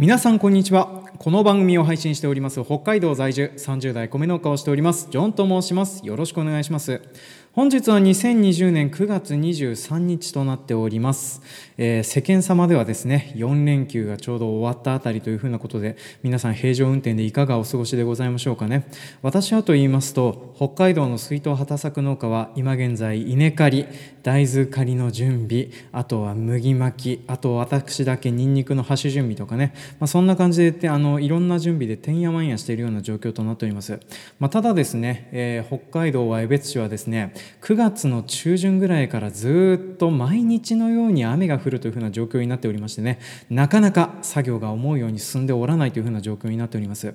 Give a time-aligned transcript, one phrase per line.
[0.00, 1.02] 皆さんこんにちは。
[1.18, 6.06] この番組を配信しております北海道在住30代米農家をしておりますジョンと申します。
[6.06, 7.02] よろしくお願いします。
[7.52, 11.42] 本日は2020年9月23日となっております、
[11.78, 18.86] えー、世間様ではですね4連休がちょうど終わったあたりというふうなことで皆さん平常運転でいかがお過ごしでございましょうかね。
[19.20, 23.86] 私はと言いますと北海道の水筒畑作農家は今現在稲刈り
[24.22, 33.98] 大豆刈りの準備あとは麦巻きあと私だけニンニクの箸準備とかね、まあ、そんな感じであのいろんな準備でてんやわんやしているような状況となっております、
[34.38, 43.18] まあ、ただですね、えー、北海道は江別市はですね9月の中旬ぐらいからずっと毎日のように雨が降るというふうな状況になっておりましてね。
[43.50, 47.12] なかなか作業が思うように進んでおらないというふうな状況になっております。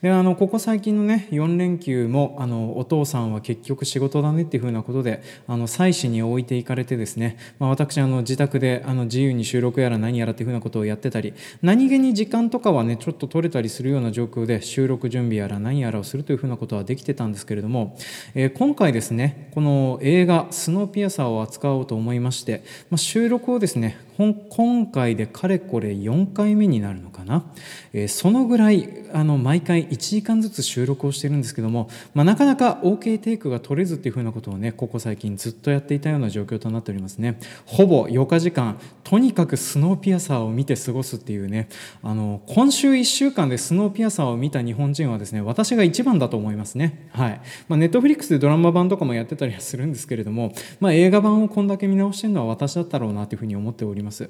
[0.00, 17.96] であのここ最近のね4連休もあのお父さんは結局仕事だねっていうふうなことであの妻子に置いていかれてですね、まあ、私あの自宅であの自由に収録やら何やらっていうふうなことをやってたり何気に時間とかはねちょっと取れたりするような状況で収録準備やら何やらをするというふうなことはできてたんですけれども、
[18.34, 19.61] えー、今回ですねこの
[20.02, 27.44] 映画「スノーピアサー」を扱おうと思いまして、まあ、収録をですね今回でかれこれ4回目になるのかな、
[27.92, 37.38] えー、そのぐらいあの毎回1時間ずつ収録をしてるんですけども、まあ、なかなか OK テイクが取れずっていうふうなことをねここ最近ずっとやっていたような状況となっておりますね。
[37.66, 41.68] ほぼ4日時間とにかくスノーピアサーを見て過ごすっていうね
[42.02, 47.08] あの今週1週間でスノーピアサーを見た日本人はですね私が一番だと思いますね。
[47.12, 47.40] はい。
[47.68, 54.01] まあ、ネットフリックスでドラマ版とかもやってたりはするんですけれども、まあ、映画版をこんだけ見直してるのは私だったろうなというふうに思っております。
[54.02, 54.28] ります。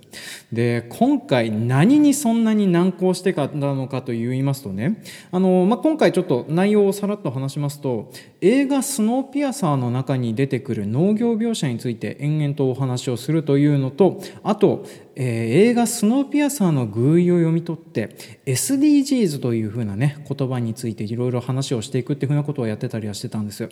[0.52, 14.84] で今回何にそんなに難航してたのかと言いますとねあの、まあ、今回ちょっと内容をさらっと話しますと映画「スノーピアサー」の中に出てくる農業描写について延々とお話をするというのとあと
[15.16, 23.68] えー、映画「スノーピアサー」の寓意を読み取って SDGs というふうなね言葉についていろいろ話をしていくっていうふうなことをやってたりはしてたんです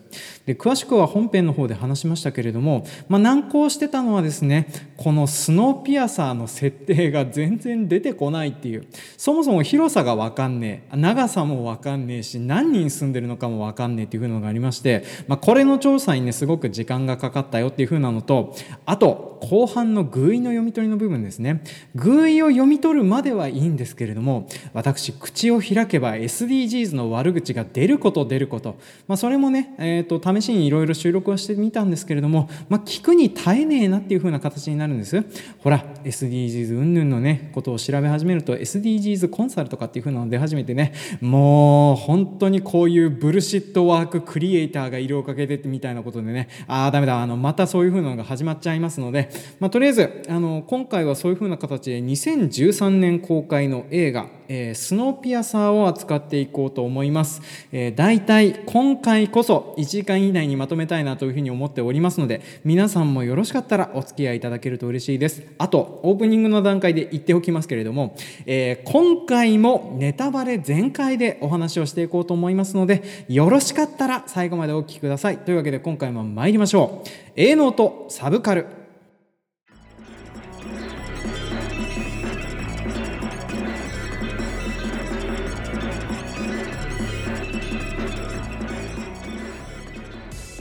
[0.46, 8.86] で詳しくは本編の方で話しましたけれども、まあ、難航してたのはですねこのスノーピアサーの設定が全然出てこないっていう
[9.16, 21.62] そもそも広さが分かんねえ長さも分かんねえし何人住んでるのかも分かんねえっていうふうなのがありまして、まあ、これの調査にねすごく時間がかかったよっていうふうなのとあと後半の寓意の読み取りの部分ですですね。
[21.96, 28.76] 寓意を読み取るまではいいんですけれども私口を開けば SDGs の悪口が出ること出ること、
[29.06, 35.24] まあ、それもね、えーと、試しにいろいろ収録はしてみたんですけれども、まあ、聞くに耐えねえなっていう風な形になるんです。
[35.62, 57.42] ほら SDGs 云々のねことを調べ始めると SDGs コンサルとかっていう風なの出始めてねもう本当にこういうブルシットワーククリエイターがいるおかげでみたいなことでねああダメだあのまたそういう風なのが始まっちゃいますので、まあ、とりあえずあの今回はそういう風な形で2013年公開の映画「えー、スノーピアサー」を扱っていこうと思います、
[57.72, 65.42] えー、大体今回こそ1時間以内にまとめたいなというふうに思っておりますので皆さんもよろしかったらお付き合いいただけると嬉しいです。
[65.58, 68.16] あとオープニングの段階で言っておきますけれども、
[68.46, 75.36] えー、今回もネタバレ全開でお話をしていこうと思いますのでよろしかったら最後までお聴きください。
[75.36, 77.08] というわけで今回も参りましょう。
[77.36, 78.79] A ノートサブカル。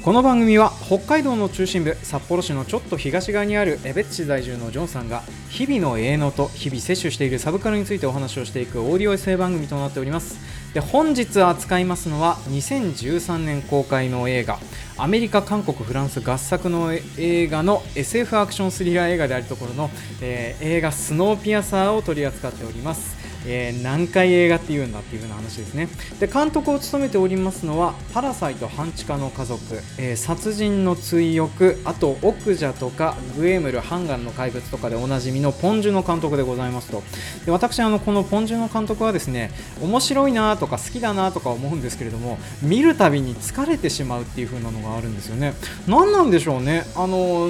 [0.09, 5.21] この番組は北海道の中心部札幌市のちょっと東側にある江別市在住のジョンさんが
[5.51, 10.39] 日々の営農と日々摂取しているサブカルについてお話をしていくオーディオエッセイ番組となっております。
[10.73, 14.57] で本日扱いますのは2013年公開の映画
[14.97, 19.91] アメリカ韓国フランス合作の映画の SF アクションスリラー映画であるところの、
[20.21, 23.18] えー、映画「スノーピアサー」を取り扱っております。
[23.45, 25.87] えー、何回映画っていうんだっていう風な話ですね。
[26.19, 29.59] で監督を務めておりますのは「パラサイト半地下の家族」
[29.97, 37.03] えー、殺人の追憶あと「奥者」とか「グエムルハンガンの怪物」とかでおなじみのポン・ジュの監督でございますと。
[37.45, 45.53] で私あのこのポン・ジュの監督はですね面白いなとか好きだなとか思うんですけれども見るたびに疲れてしまうっていう風なのがあるんですよね。
[45.87, 46.85] 何なんでしょうね。
[46.95, 47.49] あの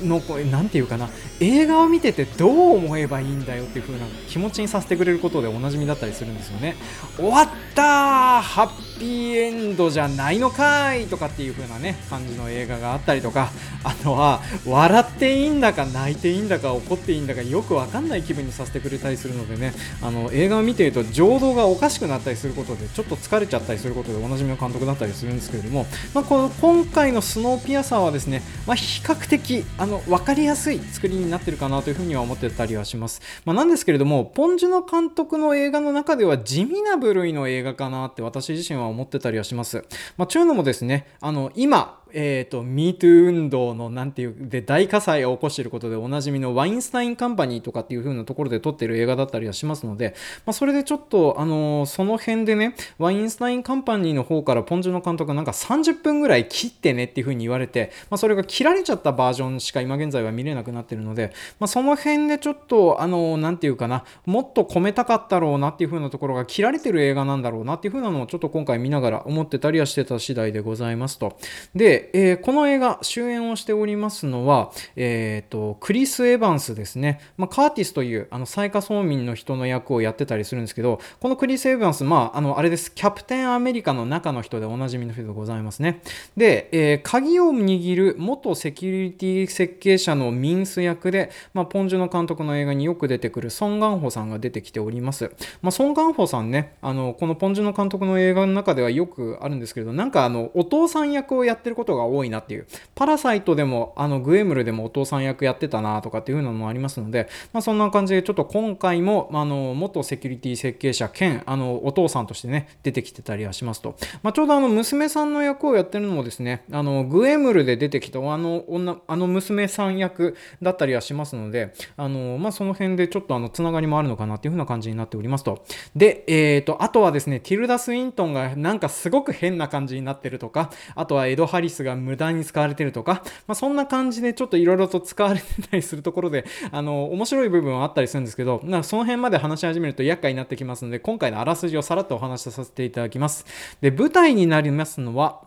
[0.00, 1.08] のなんていうかな。
[1.40, 6.76] 映画を見ててどう思えばいいんだよっていう風な気持ちにさせてくれることでおなじみだったりするんですよね。
[7.16, 13.48] 終わったハッピーエンドじゃないのかいとかっていう風なね感じの映画があったりとか
[13.82, 19.72] あとは笑っていいんだか泣いていいんだか怒っていいんだかよくわかんない気分にさせてくれたりするのでね
[20.02, 39.84] あの映画を見ていると情動がおかしくなったりすることでちょっと疲れちゃったりすることでおなじみの監督だったりするんですけれども、まあ、この今回のスノーピアサーはですね、まあ、比較的あの分かりやすい作りになってるかなというふうには思ってたりはします、まあ、なんですけれどもポンジュの監督督の映画の中では地味な部類の映画かなって私自身は思ってたりはします。
[40.16, 50.14] まあ、というのもですね、あの、今、えっ、ー、と、MeToo 運動のなんていう、で、大火災を起こしていることでおなじみのワインスタインカンパニーとかっていう風なところで撮ってる映画だったりはしますので、
[50.46, 71.36] まあ、それでちょっと、あのー、その辺でね、ワインスタインカンパニーの方からポンジュの監督なんか30分ぐらい切ってねっていう風に言われて、まあ、それが切られちゃったバージョンしか今現在は見れなくなってるので、まあ、その辺でちょっと、あのー、なんていうかな、もっと込めたかったろうなっていう風なところが切られてる映画なんだろうなっていう風なのをちょっと今回見ながら思ってたりはしてた次第でございますと。
[71.74, 82.92] で、えー、この映画主演をしておりますのは、えーと、クリス・エヴァンスですね、まあ、カーティスというあの最下層民の人の役をやってたりするんですけどこのクリス・エヴァンス、まあ、あのあれです。
[82.92, 86.00] キャプテンアメリカの中の人でおなじみの人でございますね。
[86.36, 95.30] で、えー、鍵を握る元セキュリティ設計者のミンス役で、まあ、ポンジュの監督の映画によく出てくるソン・ガンホさんが出てきております、
[95.62, 113.96] まあ、ソン・ガンホさんねあのこのポンジュの監督の映画の中ではよくあるんですけれどなんかあのお父さん役をやってることが多いなっていうパラサイトでも、あの、グエムルでもお父さん役やってたなとかっていうのもありますので、まあ、そんな感じで、ちょっと今回も、あの、元セキュリティ設計者兼、あの、お父さんとしてね、出てきてたりはしますと。
[114.22, 125.64] まあ、ちょうどあの、娘さんの役をやってるのもですね、あの、グエムルで出てきたあの、女、あの娘さん役だったりはしますので、あの、まあ、その辺でちょっとあの、つながりもあるのかなっていう風な感じになっておりますと。
[125.96, 143.46] で、えっ、ー、と、あとはですね、ティルダ・スウィントンがなんかすごく変な感じになってるとか、あとはエド・ハリスが無駄に使われてるとか、まあ、そんな感じでちょっといろいろと使われてたりするところで、 あの、面白い部分はあったりするんですけど、なその辺まで話し始めると厄介になってきますので、今回のあらすじをさらっとお話しさせていただきます。
[143.80, 145.42] で、舞台になりますのは、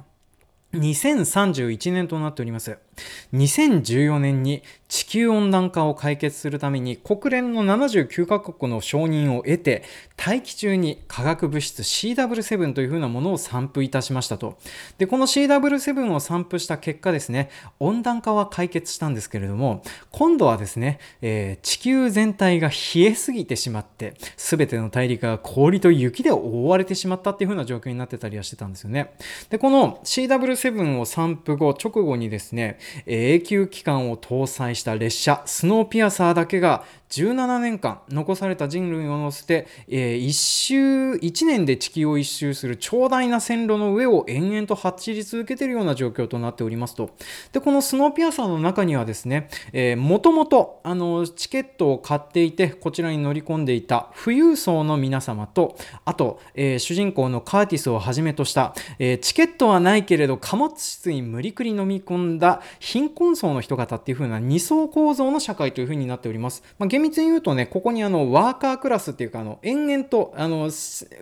[0.74, 2.78] 2031年となっております。
[3.34, 9.84] 2014年に地球温暖化を解決するために国連の79カ国の承認を得て
[10.16, 14.58] 大気中に化学物質 CW7 というふうなものを散布いたしましたと。
[14.98, 17.50] でこの CW7 を散布した結果ですね
[17.80, 29.14] 温暖化は解決したんですけれども今度はですね、えー、地球全体が冷えすぎてしまって全ての大陸が氷と雪で覆われてしまったっていうふうな状況になってたりはしてたんですよね。
[29.50, 47.12] でこの CW7 を散布後直後にですね永久期間を搭載した列車スノーピアサーだけが17年間残された人類を乗せて、えー、一周1年で地球を一周する長大な線路の上を延々と走り続けているような状況となっておりますと。
[47.54, 49.50] でこのスノーピアサーの中にはですね
[49.98, 50.82] もともと
[51.36, 70.70] チケットを買っていてこちらに乗り込んでいた富裕層の皆様とあと、えー、主人公のカーティスをはじめとした、えー、チケットはないけれど貨物室に無理くり飲み込んだ貧困層の人方っていう風な二層構造の社会という風になっております、まあ厳密に言うとね、ここにあのワーカークラスっていうか、あの延々とあの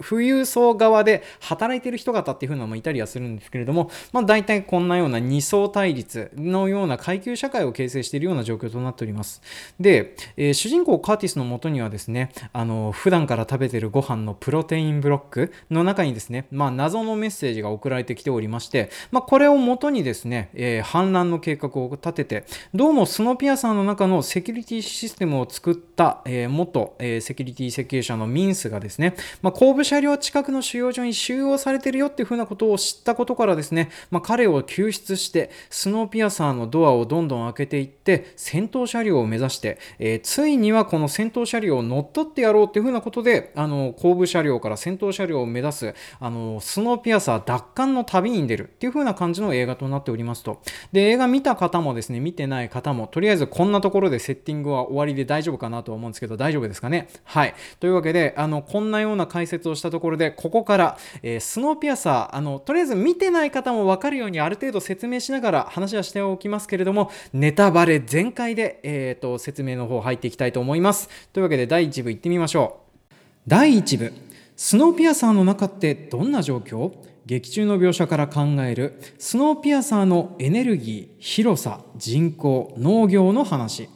[0.07, 9.41] 富裕層側で働いてる人方っていう風なのもいたりはするんですけれども、まあ、大体こんなような二層対立のような階級社会を形成しているような状況となっております。
[9.79, 50.63] で、えー、主人公カーティスのもとにはですね、あの普段から食べてるご飯のプロテインブロックの中にですね、まあ、謎のメッセージが送られてきておりまして、まあ、これをもとにですね、えー、反乱の計画を立てて、どうもスノーピアさんの中のセキュリティシステムを作った、えー、元、えー、セキュリティ設計者のミンスがですね、まあ、後部車両近くの収容所に収容されてるよっていうふうなことを知ったことからですね、まあ、彼を救出して、スノーピアサーのドアをどんどん開けていって、先頭車両を目指して、えー、ついにはこの先頭車両を乗っ取ってやろうっていうふうなことで、あの、後部車両から先頭車両を目指す、あの、スノーピアサー奪還の旅に出るっていうふうな感じの映画となっておりますと。
[50.91, 57.09] で、映画見た方もですね、見てない方も、とりあえずこんなところでセッティングは終わりで大丈夫かなと思うんですけど、大丈夫ですかね？
[57.25, 57.53] はい。
[57.81, 71.09] というわけで、あの、こんなような解説をしたところで、ここから、えー、スノーピアサー、あの、とりあえず見てない方もわかるようにある程度説明しながら話はしておきますけれども、ネタバレ全開で、えっ、ー、と、説明の方入っていきたいと思います。
[71.33, 72.79] というわけで、第1部いってみましょ
[73.11, 73.13] う。
[73.45, 74.13] 第1部、
[74.55, 76.93] スノーピアサーの中ってどんな状況？
[77.25, 83.89] 劇中の描写から考えるスノーピアサーのエネルギー、広さ、人口、農業の話。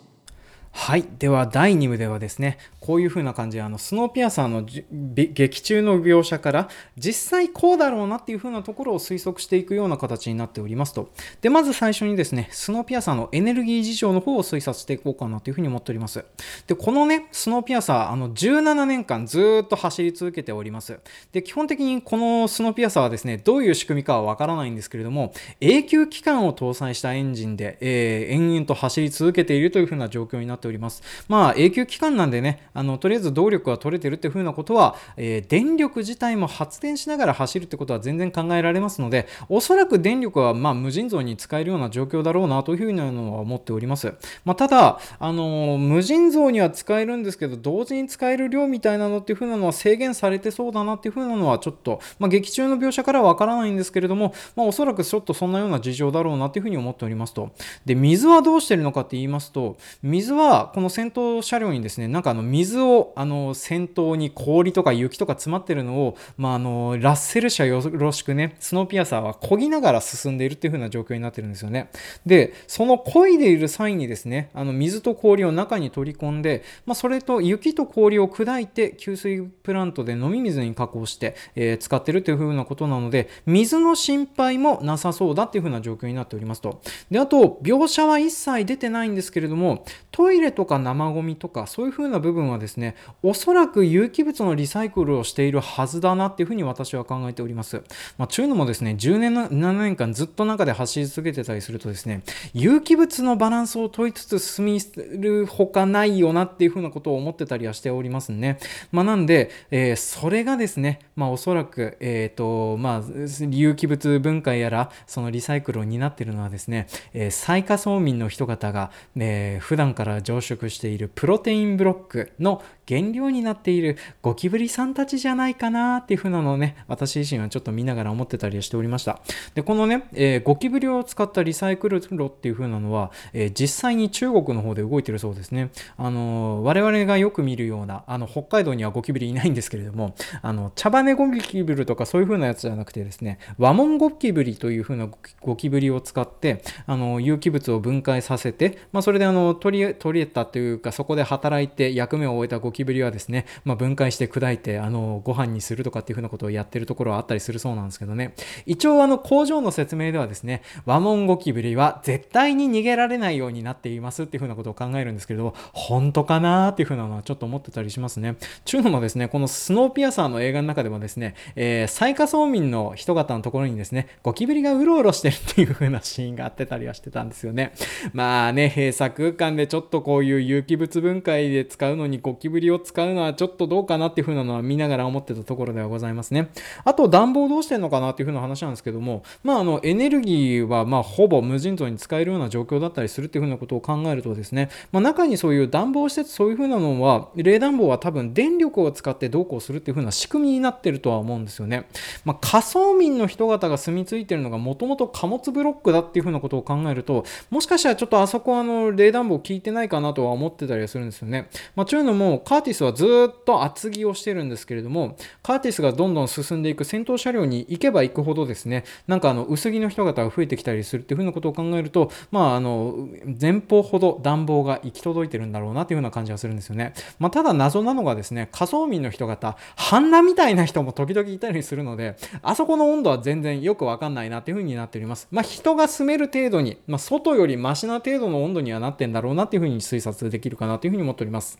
[0.71, 1.05] はい。
[1.19, 11.11] では、第2部ではですね、こういう風な感じで、あの、スノーピアサーの劇中の描写から、実際こうだろうなっていう風なところを推測していくような形になっておりますと。
[11.41, 16.23] で、まず最初にですね、スノーピアサーのエネルギー事情の方を推察していこうかなという風に思っております。
[16.67, 20.99] で、このね、スノーピアサー、あの、17年間ずっと走り続けております。
[21.31, 31.03] で、基本的にこのスノーピアサーはですね、どういう仕組みかはわからないんですけれども、永久期間を搭載したエンジンで、えー、延々と走り続けているという風な状況になっております。
[31.27, 44.13] まあ永久期間なんでね、あのとりあえず動力は取れてるっていう風なことは、えー、電力自体も発電しながら走るってことは全然考えられますので、おそらく電力はま無尽蔵に使えるような状況だろうなというふうなのは思っております。
[44.45, 57.51] まあ、ただ、あのー、無尽蔵には使えるんですけど、同時に使える量みたいなのっていう風なのは制限されてそうだなっていう風なのはちょっと、まあ、劇中の描写からわからないんですけれども、まあ、おそらくちょっとそんなような事情だろうなっていう風に思っておりますと。
[57.85, 71.89] で、水はどうしてるのかって言いますと、水はこの戦闘車両にですね、なんかあの水水をあの先頭に氷とか雪とか詰まってるのを、まあ、あのラッセル車よろしくね、スノーピアサーは漕ぎながら進んでいるっていう風な状況になってるんですよね。
[72.25, 86.81] で、その漕いでいる際にですね、あの水と氷を中に取り込んで、まあ、それと雪と氷を砕いて給水プラントで飲み水に加工して、えー、使ってるという風なことなので、水の心配もなさそうだっていう風な状況になっておりますと。
[87.09, 97.81] で、あと、描写は一切出てないんですけれども、トイレとか生ゴミとか、そういう風な部分はですね、おそらく有機物のリサイクルをしているはずだなっていう風に私は考えております。
[98.17, 104.81] まあ、というのもですね、10年、7年間ずっと中で走り続けてたりするとですね、有機物のバランスを問いつつ進み
[105.17, 108.59] るほかないよなっていう風なことを思ってたりはしておりますね。
[108.91, 113.03] まあ、なんで、えー、それがですね、まあ、おそらく、え、ー、と、まあ、
[113.49, 129.21] 有機物分解やら、そのリサイクルを担っているのはですね、えー、最下層民の人方が、えー、普段から常食しているプロテインブロックの原料になっているゴキブリさんたちじゃないかなっていう風なのをね、私自身はちょっと見ながら思ってたりしておりました。
[129.53, 135.69] で、このね、えー、ゴキブリを使ったリサイクル炉っていう風なのは、えー、実際に中国の方で動いてるそうですね。
[135.97, 145.09] あのー、我々がよく見るような、あの、北海道にはゴキブリいないんですけれども、あの、茶羽ゴキブリとかそういう風なやつじゃなくてですね、ワモンゴキブリという風な
[145.41, 158.33] ゴキブリを使って、あの、有機物を分解させて、まあ、それであの、取り、取り得たというか、そこで働いて役目をを終えたゴキブリはですね、まあ、分解して砕いて、あの、ご飯にするとかっていう風なことをやってるところはあったりするそうなんですけどね。
[158.65, 168.35] 一応あの、工場の説明ではですね、ワモンゴキブリは絶対に逃げられないようになっていますっていう風なことを考えるんですけれど、本当かなーっていう風なのはちょっと思ってたりしますね。
[168.65, 177.73] ちゅうのもですね、このスノーピアサーの映画の中でもですね、えー、最下層民の人方のところにですね、ゴキブリがうろうろしてるっていう風なシーンがあってたりはしてたんですよね。
[178.13, 186.49] まあね、閉鎖空間でちょっとこういう有機物分解で使うのにゴキブリを使うのはちょっとどうかなっていう風なのは見ながら思ってたところではございますね。
[186.85, 201.87] あと暖房どうしてんのかなっていう風な話なんですけども、まああのエネルギーはまあほぼ無尽蔵に使えるような状況だったりするっていう風なことを考えるとですね、まあ、中にそういう暖房施設そういう風なのは冷暖房は多分電力を使ってどうこうするっていう風な仕組みになってるとは思うんですよね。
[202.23, 211.49] まあ、仮想民の人方が住み着いてるのがもともと貨物ブロックだっていう風なことを考えるともしかしたらちょっとあそこあの冷暖房効いてないかなとは思ってたりはするんですよね。
[211.75, 223.07] まあ、というのもカーティスはずっと厚着をしてるんですけれどもカーティスがどんどん進んでいく戦闘車両に行けば行くほどですねなんかあの薄着の人方が増えてきたりするっていう風なことを考えるとまああの
[223.39, 226.93] 前方ほど暖房が行き届いてるんだろうなというような感じがするんですよね。
[227.19, 235.27] まあ、ただ謎なのがですね仮想民の人方半裸みたいな人も時々いたりするのであそこの温度は全然よくわかんないなっていう風になっております。
[235.31, 241.57] まあ、人が住める程度に、まあ、外よりマシな程度の温度にはなってんだろうなっていう風に推察できるかなという風に思っております。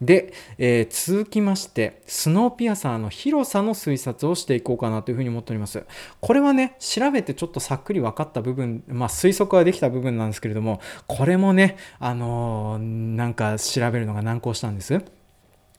[0.00, 5.84] で、えー、続きまして、スノーピアサーの広さの推察をしていこうかなというふうに思っております。
[6.20, 15.21] これはね、調べてちょっとさっくり分かった部分、まあ、推測はできた部分なんですけれども、これもね、あのー、なんか調べるのが難航したんです。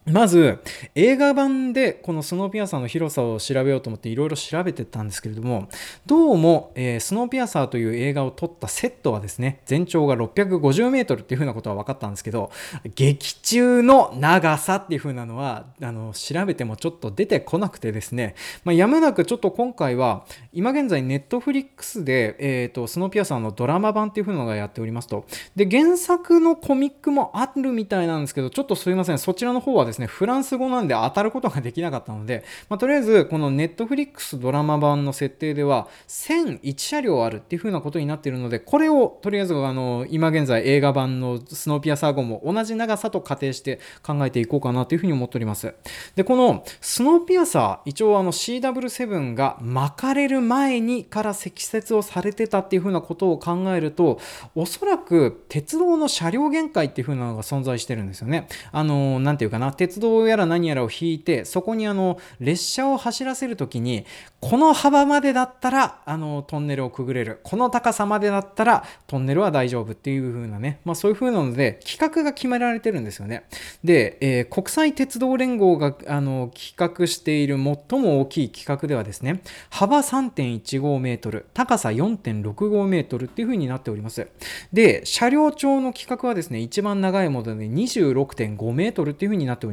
[0.06, 0.60] まず、
[0.96, 5.70] 映画版でこのスノーピアサーの広さを調べようと思っていろいろ調べてたんですけれども、
[6.06, 12.52] どうも、えー、スノーピアサーという映画を撮ったセットはですね、全長が650メートルっていう風なことは分かったんですけど、
[12.96, 25.26] 劇中の長さっていう風なのは、あの、調べてもちょっと出てこなくてですね、まあ、やむなくちょっと今回は、今現在ネットフリックスで、え、ー、と、スノーピアサーのドラマ版っていう風なのがやっておりますと。
[25.56, 45.76] で、原作のコミックもあるみたいなんですけど、ちょっとすいません、そちらの方はですねですね、フランス語なんで当たることができなかったので、まあ、とりあえずこのネットフリックスドラマ版の設定では1001車両あるっていう風なことになっているので、これをとりあえずあの今現在映画版のスノーピアサー号も同じ長さと仮定して考えていこうかなというふうに思っております。
[46.16, 54.20] で、このスノーピアサー、一応あの CW7 が巻かれる前にから積雪をされてたっていう風なことを考えると、
[54.56, 58.48] おそらく鉄道の車両限界っていう風なのが存在してるんですよね。
[58.72, 64.06] あの、なていうかな、鉄道やら何やらを引いてそこにあの列車を走らせる時に
[64.40, 67.42] この幅までだったらあのトンネルをくぐれる。
[67.44, 73.44] この高さまでだったらトンネルは大丈夫っていう風なね、まあ、そういう風なので規格が決められてるんですよね。
[73.84, 84.28] で、えー、国際鉄道連合があの企画している最も大きい規格ではですね幅3.15メートル高さ4.65メートルっていう風になっております。
[84.72, 89.73] で車両長の規格はですね一番長いもので26.5メートルっていう風になっており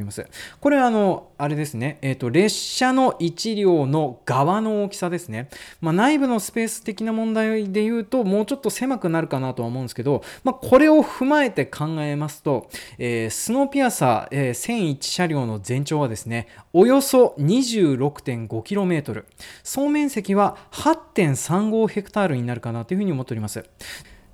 [0.59, 5.49] これはあのあれですね、えーと、列車の1両の側の大きさですね、
[5.81, 19.23] まあ、内部のスペース的な問題で言うともうちょっと狭くなるかなとは思うんですけど、まあ、これを踏まえて考えますと、えー、スノーピアサー、えー、1001車両の全長はですねおよそ 26.5km
[19.63, 23.65] 総面積は8.35ヘクタールになるかなというふうに思っております。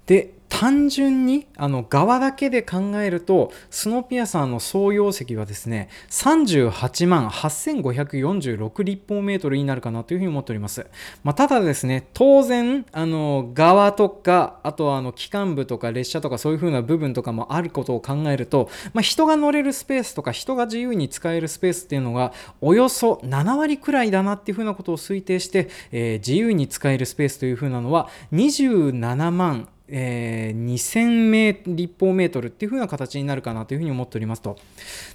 [0.08, 10.88] で単純にあの側だけで考えるとスノピアサーの総容積はですね38万8546立方メートルになるかなというふうに思っております、
[11.24, 34.58] まあ、ただですね当然あの側とかあとはあの機関部とか列車とかそういうふうな部分とかもあることを考えると、まあ、人が乗れるスペースとか人が自由に使えるスペースっていうのがおよそ7割くらいだなっていうふうなことを推定して、えー、自由に使えるスペースというふうなのは27万えー、2000立方メートルっていう風な形になるかなというふうに思っておりますと。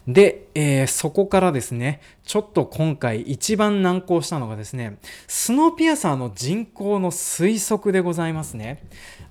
[0.06, 8.82] で、えー、そこからですね、ちょっと今回一番難航したのがですね、スノーピアサーの人口の推測でございますね。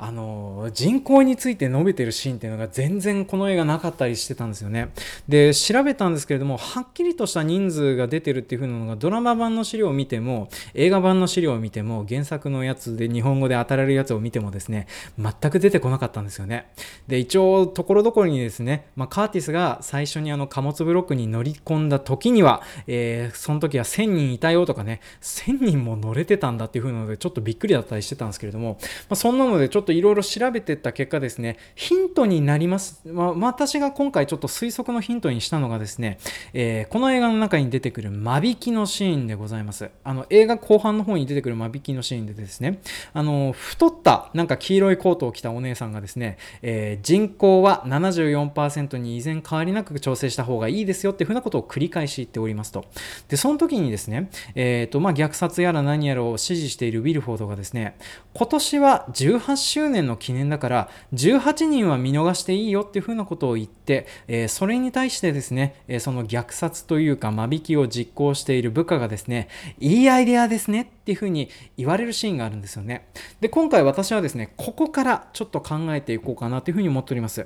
[0.04, 4.90] あの、人口について述べてるシーンっていうのが全然この映画なかったりしてたんですよね。
[5.30, 14.88] で、調べたんですけれども、はっきりとした人数が出てるっていう風なのがドラマ版の資料を見ても、映画版の資料を見ても、原作のやつで日本語で当たられるやつを見てもですね、
[15.20, 16.72] 全く出てこなかったんですよね。
[17.08, 33.02] で、一応、ところどころにですね、まあ、カーティスが最初にあの貨物ブロックに乗り込んだ時には、えー、その時は1000人いたよとかね、1000人も乗れてたんだっていう風なので、ちょっとびっくりだったりしてたんですけれども、まあ、そんなのでちょっといろいろ調べてった結果ですね、ヒントになります。
[33.06, 36.18] ま、私が今回ちょっと推測のヒントにしたのがですね、
[36.54, 39.90] えー、この映画の中に出てくる間引きのシーンでございます。
[40.04, 42.80] あの、映画後半の方に出てくる間引きのシーンでですね、
[43.14, 52.86] あの、太った、なんか黄色いコートを着たお姉さんがですね、えー、人口は74%に依然変わりなく調整した方がいいですよっていうふうなことを繰り返し言っておりますと。
[53.28, 57.96] で、その時にですね、えっ、ー、と、まあ、虐殺やら何やらを支持しているウィルフォードがですね、
[58.34, 69.48] 今年は18周年の記念だから、18人は見逃していいよっていうふうなことを言って、えー、それに対してですね、えその虐殺というか間引きを実行している部下がですね、
[69.80, 73.08] いいアイデアですねっていうふうに言われるシーンがあるんですよね。
[73.40, 77.46] で、今回私はですね、ここからちょっと考えていこうかなというふうに思っております。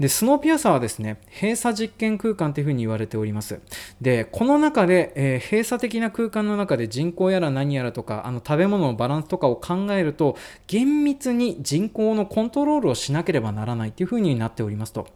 [0.00, 3.60] で、スノーピアサーはですね、閉鎖実験空間というふうに言われております。
[4.00, 15.06] で、この中で、えー、閉鎖的な空間の中で人口やら何やらとか、あの食べ物のバランスとかを考えると、厳密に人口のコントロールをしなければならないというふうになっておりますと。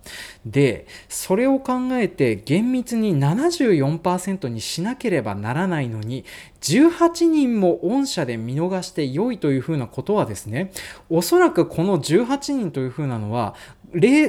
[0.46, 6.24] で、それを考えて厳密に74%にしなければならないのに、
[6.60, 10.72] 18人も御社で見逃して良いというふうなことはですね、
[11.08, 13.54] おそらくこの18人というふうなのは、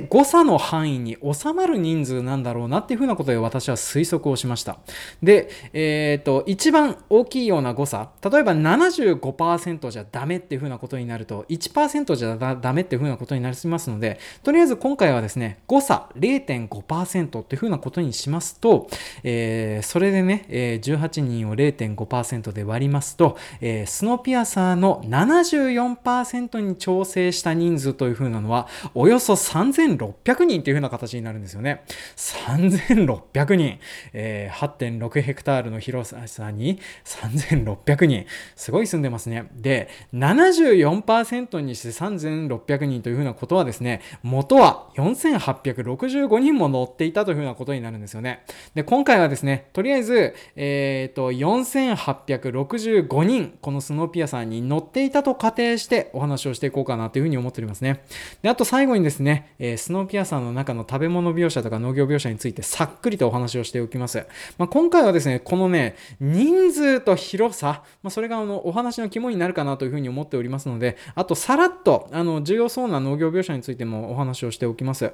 [0.10, 4.80] 誤差の範囲に収まる人数なんだろうなっていうふうなことで私は推測をしました。
[5.22, 18.88] で、えっ、ー、と、一番大きいような誤差、例えば75%じゃダメっていうふうなことになると、1%じゃダメっていうふうなことになりますので、とりあえず今回はですね、誤差0.5%っていうふうなことにしますと、
[19.24, 31.84] えー、それでね、えー、18人を0.5%で割りますと、えー、スノピアサーの74%に調整した人数というふうなのは、およそ3 3600人というふうな形になるんですよね。
[32.16, 33.80] 3600人。
[34.14, 38.26] えー、8.6ヘクタールの広さに3600人。
[38.56, 39.50] すごい住んでますね。
[39.54, 48.46] で、74%にして3600人というふうなことはですね、元は4865人も乗っていたというふうなことになるんですよね。
[48.74, 58.04] で、今回はですね、とりあえず、えっ、ー、と、4865人、このスノーピアさんに乗っていたと仮定してお話をしていこうかなというふうに思っておりますね。
[58.42, 64.26] で、あと最後にですね、えー、スノーピアさんの中の食べ物描写とか農業描写についてさっくりとお話をしておきます。
[64.58, 75.14] まあ、今回はですね、このね、人数と広さ、まあ、それがあのお話の肝になるかなというふうに思っておりますので、あとさらっとあの重要そうな農業描写についてもお話をしておきます。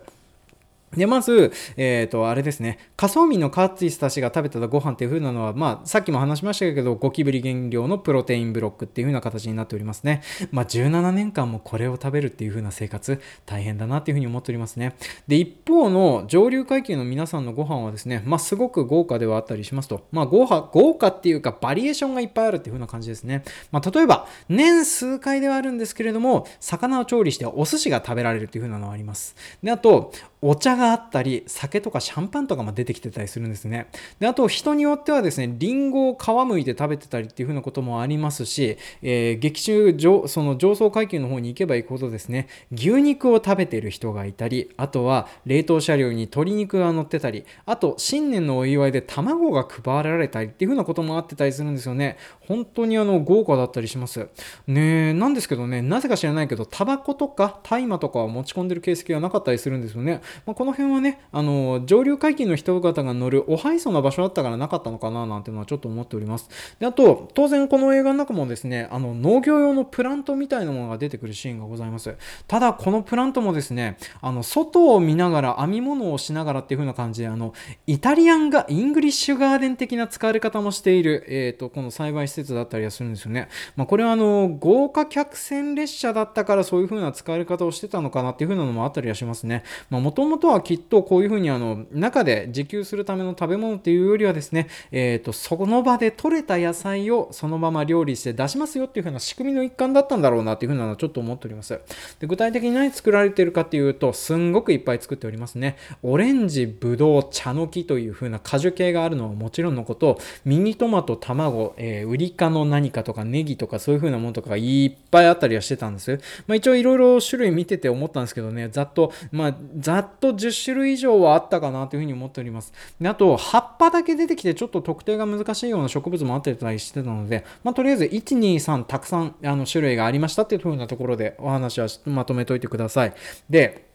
[0.95, 10.21] で、まず、えっ、ー、と、あれですね、仮想民のカーツィスたちが食べてたご飯っていう風なのは、まあ、さっきも話しましたけど、ゴキブリ原料のプロテインブロックっていう風な形になっておりますね。
[10.51, 14.95] まあ、17年間もこれを食べるっていう風な生活、大変だなっていう風に思っておりますね。
[15.27, 20.07] で、一方の上流階級の皆さんのご飯はですね、まあ、すごく豪華ではあったりしますと。
[20.11, 23.43] まあ、豪華、豪華っていうか、バリエーションがいっぱいあるっていう風な感じですね。
[23.71, 29.35] まあ、例えば、年数回ではあるんですけれども、魚を調理してお寿司が食べられるっていう風なのはあります。
[29.61, 33.87] で、あと、お茶があったり、酒とかシャンパンとかも出てきてたりするんですね。
[34.19, 52.17] で、あと人によってはですね、リンゴを皮むいて食べてたりっていう風なこともありますし、えー、劇中上、その上層階級の方に行けば行くほどですね、牛肉を食べてる人がいたり、あとは冷凍車両に鶏肉が乗ってたり、あと新年のお祝いで卵が配られたりっていう風なこともあってたりするんですよね。
[52.41, 54.27] 本当にあの豪華だったりします。
[54.67, 60.21] ねなんですけどね、なぜか知らないけど、タバコとか大麻とかを持ち込んでる形跡はなかったりするんですよね。
[60.45, 66.49] まあ、この辺はね、あの、上流階級の人方が乗るおハイソな場所だったからなかったのかななんていうのはちょっと思っております。
[66.79, 72.15] で、あと、当然この映画の中もですね、あの、農業用のプラントみたいなものが出てくるシーンがございます。
[72.47, 77.53] ただ、このプラントもですね、あの、外を見ながら編み物をしながらっていう風な感じで、あの、
[77.85, 83.49] イタリアンが、イングリッシュガーデン的な使われ方もしている、えっ、ー、と、この栽培施設だったりはするんですよね。
[83.75, 89.63] まあ、これはあの、豪華客船列車だったからそういう風な使われ方をしてたのかなっていう風なのもあったりはしますね。
[89.89, 101.79] まあ、もともとはきっとこういう風にあの、中で自給するための食べ物っていうよりはですね、えっ、ー、と、その場で採れた野菜をそのまま料理して出しますよっていう風な仕組みの一環だったんだろうなっていう風なのはちょっと思っております。
[102.19, 105.77] で具体的に何作られてるかっていうと、すんごくいっぱい作っておりますね。
[106.01, 116.19] オレンジ、ブドウ、茶の木という風な果樹系があるのはもちろんのこと、ミニトマト、卵、えー、ウリ科の何かとかネギとかそういう風なものとかがいっぱいあったりはしてたんです。
[116.47, 122.73] まあ一応いろいろ種類見てて思ったんですけどね、ざっと、まあざっと10種類以上はあったかなという風に思っております。
[122.99, 133.13] であと、葉っぱだけ出てきてちょっと特定が難しいような植物もあったりしてたので、まあ、とりあえず1、2、3たくさんあの種類がありましたっていうふうなところでお話はまとめておいてください。
[133.49, 133.87] で、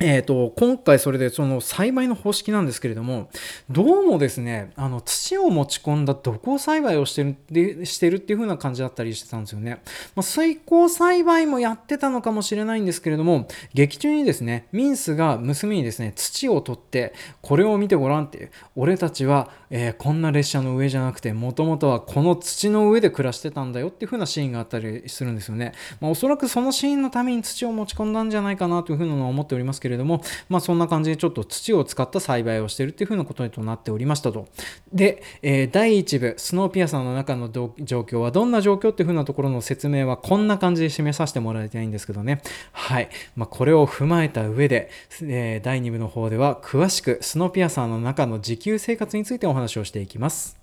[0.00, 3.30] えーと、今回それでその栽培の方式なんですけれども
[3.68, 9.82] どうもですねあの土を持ち込んだ土耕栽培をしてるでしてるっていう風な感じだったりしてたんですよね、
[10.14, 34.48] まあ、水耕栽培もやってたのかもしれないんですけれども劇中にですねミンスが娘にですね土を取ってこれを見てごらんっていう俺たちは、えー、こんな列車の上じゃなくてもともとはこの土の上で暮らしてたんだよっていう風なシーンがあったりするんですよね、まあ、おそらくそのシーンのために土を持ち込んだんじゃないかなという風なのは思っておりますけけれども、まあ、そんな感じでちょっと土を使った栽培をしているというふうなこととなっておりましたと。
[34.92, 42.42] で、えー、第1部、スノーピアサーの中の状況はどんな状況っていうふうなところの説明はこんな感じで示させてもらいたいんですけどね。
[42.72, 43.08] はい。
[43.36, 44.90] まあ、これを踏まえた上で、
[45.22, 50.56] えー、第2部の方では詳しくスノーピアサーの中の自給生活についてお話をしていきます。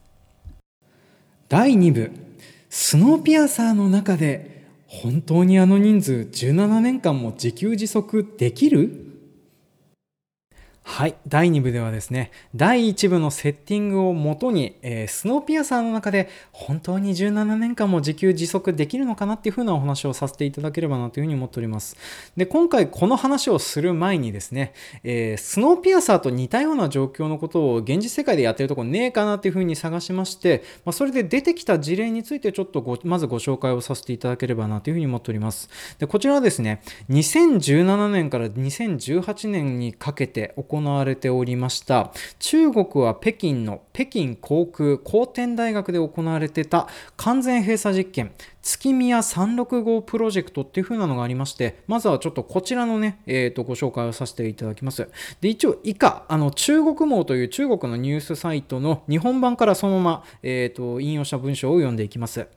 [1.47, 2.11] 第2部、
[2.69, 9.04] スノーピアサーの中で本当にあの人数17年間も自給自足できる？
[10.87, 11.15] はい。
[11.27, 21.97] 第2部ではですね、第1部のセッティングをもとに、えー、スノーピアサーの中で本当に17年間も自給自足できるのかなっていうふうなお話をさせていただければなというふうに思っております。
[22.37, 35.67] で、今回この話をする前にですね、えー、スノーピアサーと似たような状況のことを現実世界でやってるとこねえかなっていうふうに探しまして、まあ、それで出てきた事例についてちょっとごまずご紹介をさせていただければなというふうに思っております。
[35.97, 42.11] で、こちらはですね、2017年から2018年にかけて行行われておりました。
[42.39, 48.31] 中国は北京の北京航空航天大学で行われてた完全閉鎖実験。
[48.65, 55.07] 月宮365プロジェクトっていう風なのがありまして、まずはちょっとこちらのね、えっ、ー、と、ご紹介をさせていただきます。
[55.39, 62.47] で、一応以下、あの、中国網という中国のニュースサイトの日本版からそのまま、えっ、ー、と、引用した文章を読んでいきます。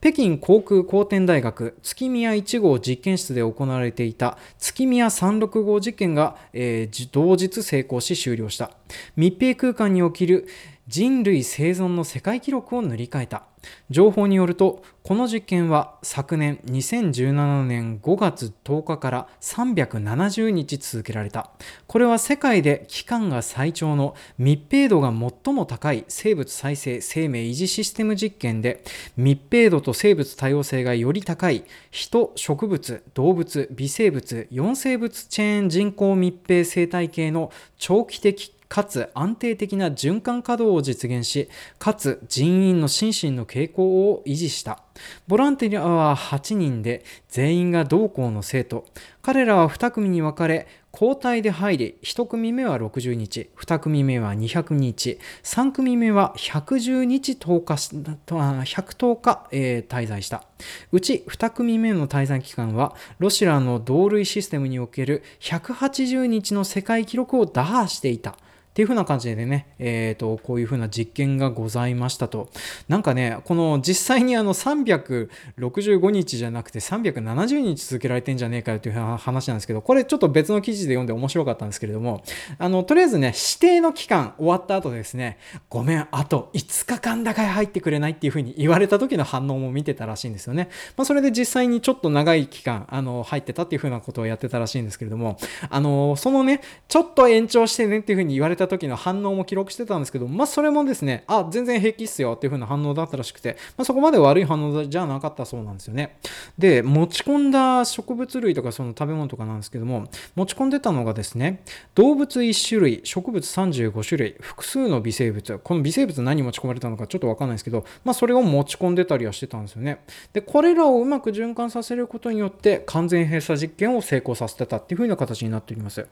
[0.00, 8.70] 北京航空航天大学月宮1号実験室で行われていた月宮365実験が、えー、同日成功し終了した。
[9.14, 10.48] 密閉空間における
[10.88, 13.44] 人類生存の世界記録を塗り替えた
[13.90, 21.50] 情報によるとこの実験は昨年2017年5月10日から370日続けられた。
[21.86, 28.84] これは世界で期間が最長の密閉度が最も高い生物再生生命維持システム実験で
[29.16, 41.48] 密閉度と生物多様性がより高い人植物動物微生物4生物チェーン人工密閉生態系の長期的かつ安定的な循環稼働を実現し、
[41.80, 44.84] かつ人員の心身の傾向を維持した。
[45.26, 48.86] ボランティアは8人で全員が同校の生徒。
[49.22, 60.42] 彼らは2組に分かれ、交代で入り1組目は60日2組目は200日3組目は110日10日110日、えー、滞在した
[60.90, 68.36] うち2組目の滞在期間はロシアの同類システムにおける180日の世界記録を打破していた
[68.70, 72.50] っていう風な感じでね、えーと、こういう風な実験がございましたと。
[72.88, 82.22] なんかね、この実際にあの365日じゃなくて370日続けられてんじゃねえかよという話なんですけど、これちょっと別の記事で読んで面白かったんですけれども、
[82.58, 90.68] あのとりあえずね、指定の期間終わった後ですね、ごめん、あと5日間だけ入ってくれないっていう風に言われた時の反応も見てたらしいんですよね。
[90.96, 106.18] まあ、それで実際にちょっと長い期間あの入ってたっていう風なことをやってたらしいんですけれども、あのそのね、ちょっと延長してねっていう風に言われた時の反応も記録してたんですけど、まあ、それもですね、あ、全然平気っすよっていう風な反応だったらしくて、まあ、そこまで悪い反応じゃなかったそうなんですよね。
[106.58, 111.62] で、持ち込んだ植物類とかその食べ物とかなんですけども、持ち込んでたのがですね、
[111.94, 120.00] 動物1種類、植物35種類、複数の微生物、この微生物何持ち込まれたのかちょっとわかんないですけど、まあ、それを持ち込んでたりはしてたんですよね。
[120.32, 126.06] で、これらをうまく循環させることによって、完全閉鎖実験を成功させてたっていう風な形になっております。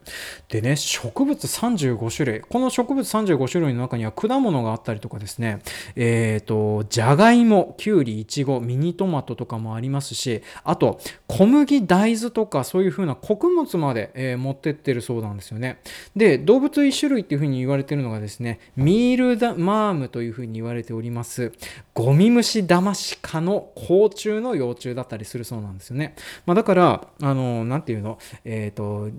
[0.49, 5.61] でね、植物35種類、この植物35種類の中には果物があったりとかですね、
[5.97, 15.81] えっ、ー、と、じゃがいも、きゅうり、いちご、ミニトマトとかもありますし、あと、小麦、大豆とかそういう風な穀物まで、えー、持ってってるそうなんですよね。
[16.17, 21.53] で、動物1種類っていう風に言われてるのがですね、ミールダマームという風に言われております、
[21.95, 26.15] ゴミムシダマシカの甲虫の幼虫だったりするそうなんですよね。
[26.47, 29.11] まあ、だから、あの、なんていうの、えっ、ー、と、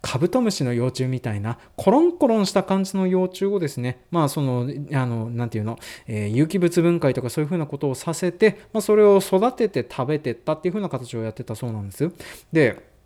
[0.00, 12.10] カブトムシの幼虫みたいなコロンコロンした感じの幼虫をですねまあそのあのなんていうの、えー、有機物分解とかそういうふうなことをさせて、まあ、それを育てて食べてったっていうふうな形をやってたそうなんです。
[12.52, 12.97] で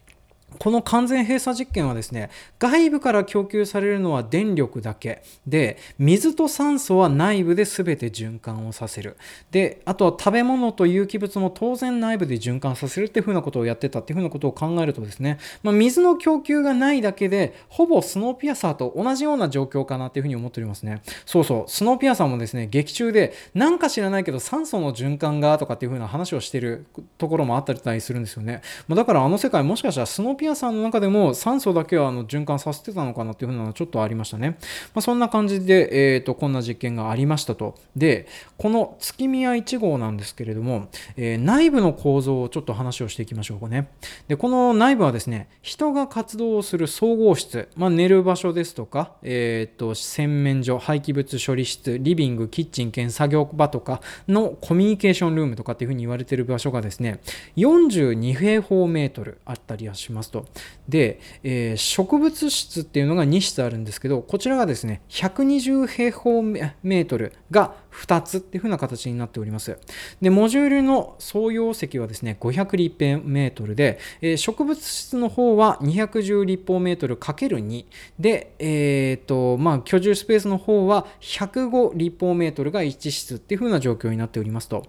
[0.58, 9.16] この完全閉鎖実験はですね、外部から供給されるのは電力だけで、水と酸素は内部で全て循環をさせる。
[9.50, 21.02] で、あとは食べ物と有機物も当然内部で循環させるっていうふうなことをやってたっていうふうなことを考えるとですね、まあ、水の供給がないだけで、ほぼスノーピアサーと同じような状況かなっていうふうに思っておりますね。
[21.26, 26.86] そうそう、スノーピアサーもですね、劇中で、なんか知らないけど酸素の循環がとかっていうふうな話をしてる
[27.18, 28.62] ところもあったりするんですよね。
[28.88, 34.58] まあ、だからあの世界もしかしたらスノーピアさんの中でも酸素だけはあの循環させてたのかなっていうふうなのはちょっとありましたね。
[34.92, 37.76] まあ、そんな感じで、えーと、こんな実験がありましたと。
[37.94, 38.26] で、
[38.58, 43.88] この月宮1号なんですけれども、えー、内部の構造をちょっと話をしていきましょうかね。
[44.26, 57.20] で、この内部はですね、人が活動をする総合室、まあ、寝る場所ですとか、えーと、洗面所、廃棄物処理室、リビング、キッチン兼作業場とかのコミュニケーションルームとかっていうふうに言われてる場所がですね、
[57.56, 60.46] 42平方メートルあったりはしますと。
[60.88, 69.78] で、えー、植物室っていうのが2室あるんですけど、こちらがですね、120平方メートルが2つっていう風な形になっております。
[70.20, 77.84] で、モジュールの総容積はですね、500立方メートルで、えー、植物室の方は210立方メートル ×2
[78.18, 84.86] で、えっ、ー、と、まあ、居住スペースの方は105立方メートルが1室っていう風な状況になっておりますと。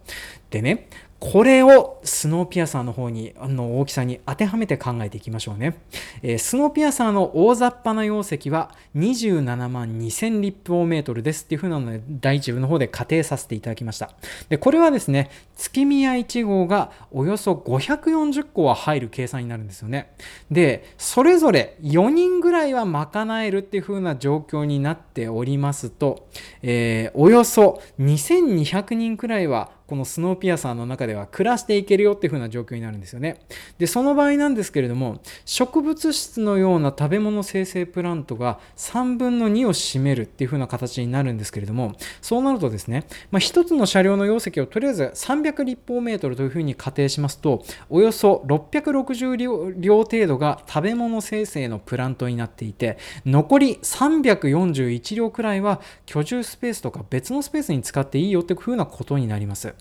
[0.49, 0.87] でね、
[1.25, 5.77] これをスノーピアサーの方に、あの大きさに当てはめて考えていきましょうね。
[6.21, 14.11] えー、スノーピアサーの大雑把な容積は27万2000立方メートルですっていう風なので、第一部の方で仮定させていただきました。
[14.49, 20.11] で、これはですね、月宮1号がおよそ540個は入る計算になるんですよね。
[20.51, 26.27] で、それぞれ4人ぐらいは賄えるっていう風な状況になっておりますと、
[26.63, 33.41] えー、およそ2200人くらいはこのスノーピアサーの中では暮らしていけるよっていう風な状況になるんですよね。
[33.77, 59.73] で、その場合なんですけれども、植物質のような食べ物生成プラントが3分の2を占めるっていう風な形になるんですけれども、そうなるとですね、まあ、1つの車両の容積をとりあえず300立方メートルという風に仮定しますと、およそ660両両程度が食べ物生成のプラントになっていて、残り341両くらいは居住スペースとか別のスペースに使っていいよっていう風なことになります。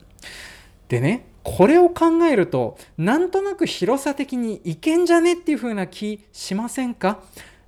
[0.89, 7.23] でね、これを考えると、なんとなく広さ的にいけんじゃねっていう風な気しませんか？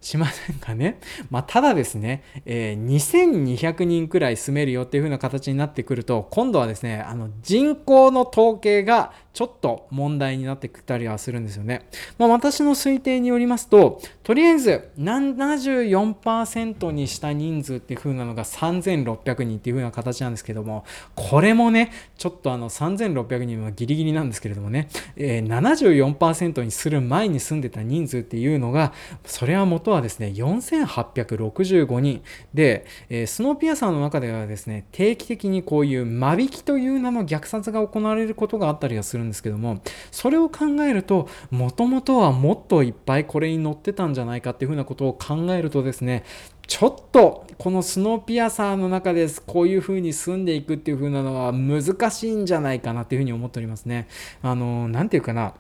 [0.05, 0.99] しませんかね。
[1.31, 11.89] まあ、ただですね、えー、2200人くらい住めるよっていう風な形になってくると、今度はですね、あの人口の統計がちょっと問題になってきたりはするんですよね。
[12.19, 28.93] まあ、私の推定によりますと、とりあえず74%にした人数っていう風なのが3600人っていう風な形なんですけども、これもね、ちょっとあの3600人はギリギリなんですけれどもね、えー、74%にする前に住んでた人数っていうのが、
[29.25, 39.81] それは元ははですね、4865人で、えー、スノーピアさんの中ではですね、定期的にこういう間引きという名の虐殺が行われることがあったりはするんですけども
[40.11, 46.25] それを考えるともともとはもっといっぱいこれに乗ってたんじゃないかっていうふうなことを考えるとですね
[46.67, 54.09] ちょっとこのスノーピアサーの中ですこういう風に住んでいくっていう風なのは難しいんじゃないかなっていうふうに思っておりますね。
[54.43, 55.55] あの、なんていうかな。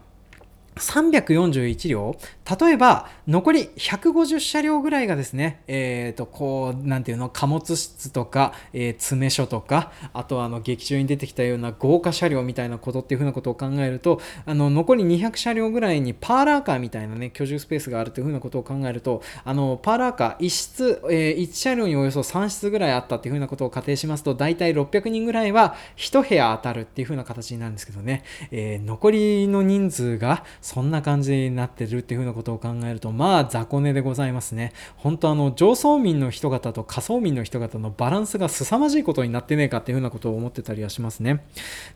[0.76, 2.16] 341両。
[2.60, 34.72] 例えば残り150車両ぐらいがですねえっ、ー、とこうなんていうの貨物室とか、えー、詰め所とかあとはあの劇中に出てきたような豪華車両みたいなことっていうふうなことを考えるとあの残り200車両ぐらいにパーラーカーみたいなね居住スペースがあるというふうなことを考えるとあのパーラーカー1室、えー、1車両におよそ3室ぐらいあったっていうふうなことを仮定しますと大体600人ぐらいは1部屋当たるっていうふうな形になるんですけどね、え残りの人数がそんな感じになってるっていうふうなことを考えると、まあ雑魚寝でございますね。
[34.96, 41.44] 本当あの、上層民の人方と下層民の人方のバランスが凄まじいことになってねえかっていうふうなことを思ってたりはしますね。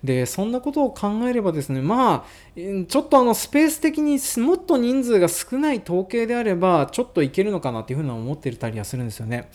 [0.04, 9.48] で、そんなことを考えればですね、まあ、ちょっとあの、スペース的にもっと人数が少ない統計であれば、ちょっといけるのかなっていうふうな思ってたりはするんですよね。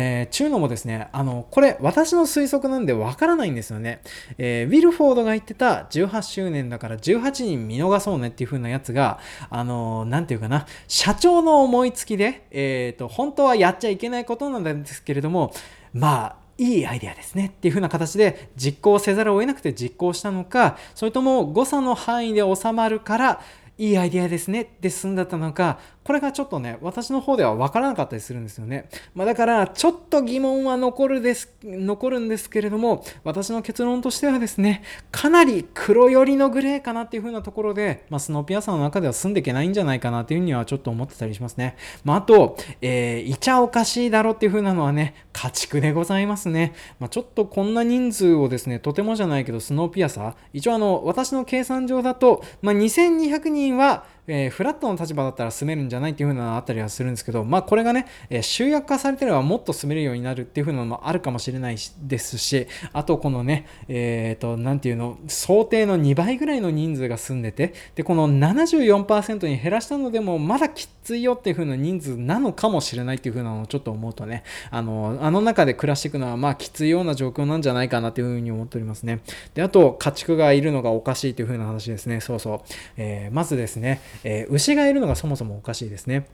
[0.00, 4.00] えー、ちゅうのもですね、あの、これ私の推測なんでわからないんですよね。
[4.38, 9.18] えー、ウィルフォードが言ってた18周年だから18人見逃そうねっていう風なやつが、
[9.50, 15.52] あの、なんていうかな、社長の思いつきで、えっ、ー、と、本当はやっちゃいけないことなんですけれども、
[15.92, 23.40] まあ、いいアイデアですねっていう風な形で実行せざるを得なくて実行したのか、それとも誤差の範囲で収まるから、
[23.78, 28.88] いいアイデアですねって済んだったのか、これがちょっとね、私の方では分からなかったりするんですよね。
[29.14, 41.76] まあ、だから、ちょっと疑問は残るです、残るんですけれども、私の結論としてはですね、かなり黒寄りのグレーかなっていう風なところで、まあ、スノーピアさんの中では住んでいけないんじゃないかなっていうふうにはちょっと思ってたりしますね。
[42.04, 46.72] まあ、あと、えー、いちゃおかしいだろっていう風なのはね、家畜でございますね。
[47.00, 79.20] まあ、ちょっとこんな人数をですね、とてもじゃないけど、スノーピアサー、一応あの、私の計算上だと、まあ、2200人は、えー、フラットの立場だったら住めるんじゃないっていう風なあったりはするんですけど、まあこれがね、えー、集約化されてればもっと住めるようになるっていう風なのもあるかもしれないですし、あとこのね、えっ、ー、と、なんていうの、想定の2倍ぐらいの人数が住んでて、で、この74%に減らしたのでもまだきついよっていう風な人数なのかもしれないっていう風なのをちょっと思うとね、あの、あの中で暮らしていくのはまあきついような状況なんじゃないかなっていう風に思っておりますね。
[79.54, 82.20] で、あと、家畜がいるのがおかしいという風な話ですね。
[82.20, 82.60] そうそう。
[82.96, 86.26] えー、まずですね、えー、牛がいるのがそもそもおかしいですね。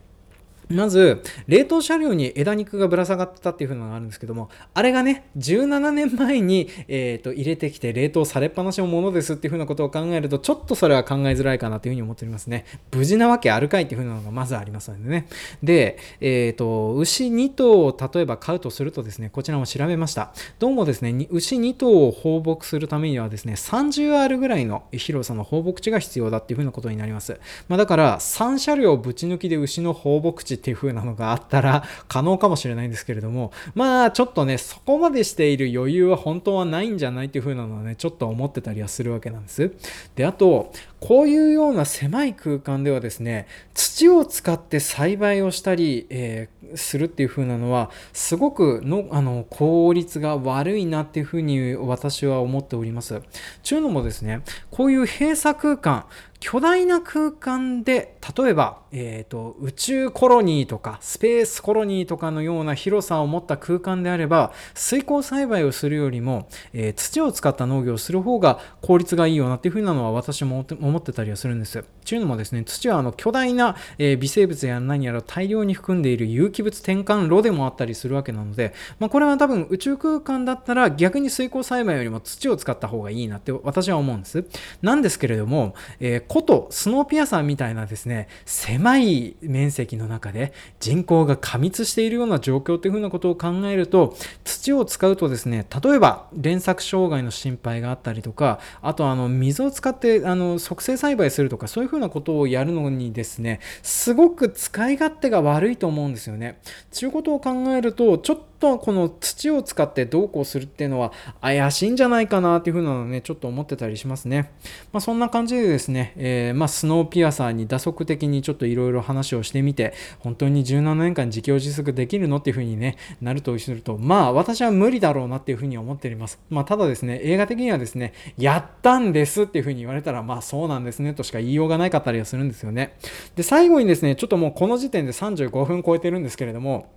[0.70, 12.64] まず、冷凍車両に枝肉がぶら下がってたっていう風のがあるんですけども、あれがね、17年前に、えーと、入れてきて冷凍されっぱなしのものですっていう風なことを考えると、ちょっとそれは考えづらいかなという風に思っておりますね。
[12.92, 15.26] 無事なわけあるかいっていう風なのがまずありますのでね。
[15.62, 20.32] で、えっ、ー、と、牛2頭を例えば飼うとするとですね、こちらも調べました。
[20.58, 27.38] どうもですね、牛2頭を放牧するためにはですね、30あるぐらいの広さの放牧地が必要だっていう風なことになります。
[27.68, 39.72] まあ、だから、3車両ぶち抜きで牛の放牧地っていう風なのがあったら可能かもしれないんですけれども、まあちょっとね、そこまでしている余裕は本当はないんじゃないっていう風なのはね、ちょっと思ってたりはするわけなんです。
[40.16, 53.20] で、あと、こういうような狭い空間ではですね、土を使って栽培をしたり、えー、するっていう風なのは、すごくのあの効率が悪いなっていう風に私は思っております。
[53.62, 54.40] ちゅうのもですね、
[54.70, 56.06] こういう閉鎖空間、
[56.46, 71.82] 巨大な空間で例えば、えーと、宇宙コロニーとかスペースコロニーとかのような広さを持った空間であれば水耕栽培をするよりも、えー、土を使った農業をする方が効率がいいよなっていうふうなのは私も思ってたりはするんです。
[72.04, 84.44] というのもですね土はあの巨大な、え、微生物や何やら大量に含んでいる有機物転換炉でもあったりするわけなので、まあ、これは多分宇宙空間だったら逆に水耕栽培よりも土を使った方がいいなって私は思うんです。
[84.82, 106.58] なんですけれども、えーことスノーピアサーみたいなですね狭い面積の中で人口が過密しているような状況というふうなことを考えると土を使うとですね例えば連作障害の心配があったりとかあとあの水を使ってあの促成栽培するとかそういうふうなことをやるのにですねすごく使い勝手が悪いと思うんですよね。
[106.92, 114.52] ということを考えるとちょっととこの土を使ってどうこうするっていうのは怪しいんじゃないかなっていうふうなのね、ちょっと思ってたりしますね。
[114.90, 126.40] まあ、そんな感じでですね、えー、まあ、スノーピアサーに打足的にちょっといろいろ話をしてみて、本当に17年間自給自足できるのっていうふうに、ね、なるとすると、まあ私は無理だろうなっていうふうに思っております。
[126.48, 132.96] まあ、ただですね、映画的にはですね、やったんですっていうふうに言われたら、まあそうなんですねとしか言いようがないかったりはするんですよね。
[133.36, 136.88] で、最後にですね、ちょっともうこの時点で35分超えてるんですけれども、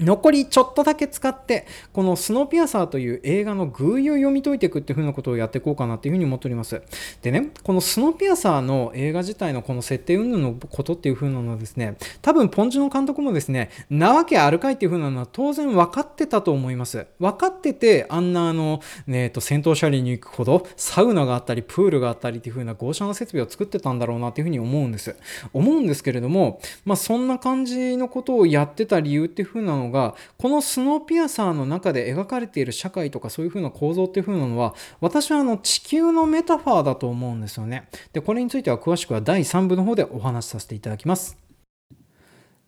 [0.00, 6.82] 残りちょっとだけ使って、このスノーピアサーという映画の偶意を読み解いていくっていう風なことをやっていこうかなっていう風に思っております。
[7.22, 17.06] でね、このスノーピアサーの映画自体のこの設定云々のことっていう風なのはですね、多分ポンジュの監督もですね、なわけあるかいっていう風なのは当然分かってたと思います。
[17.18, 25.14] 分かってて、あんなあの、ね、えっと、戦闘車両に行くほど、サウナがあったり、プールがあったりっていう風な豪奢な設備を作ってたんだろうなっていう風に思うんです。
[25.52, 37.88] 思うんですけれども、まあそんな感じのことをやってた理由っていう風なのが、このスノーピアサーの中で描かれている社会とかそういう風な構造っていう風なのは私はあの地球のメタファーだと思うんですよね。
[38.12, 41.36] でこれについては詳しくは第3部の方でお話しさせていただきます。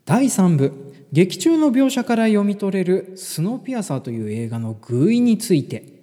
[0.05, 6.02] 第3部劇中の描写から読み取れるスノーピアサーという映画の偶意について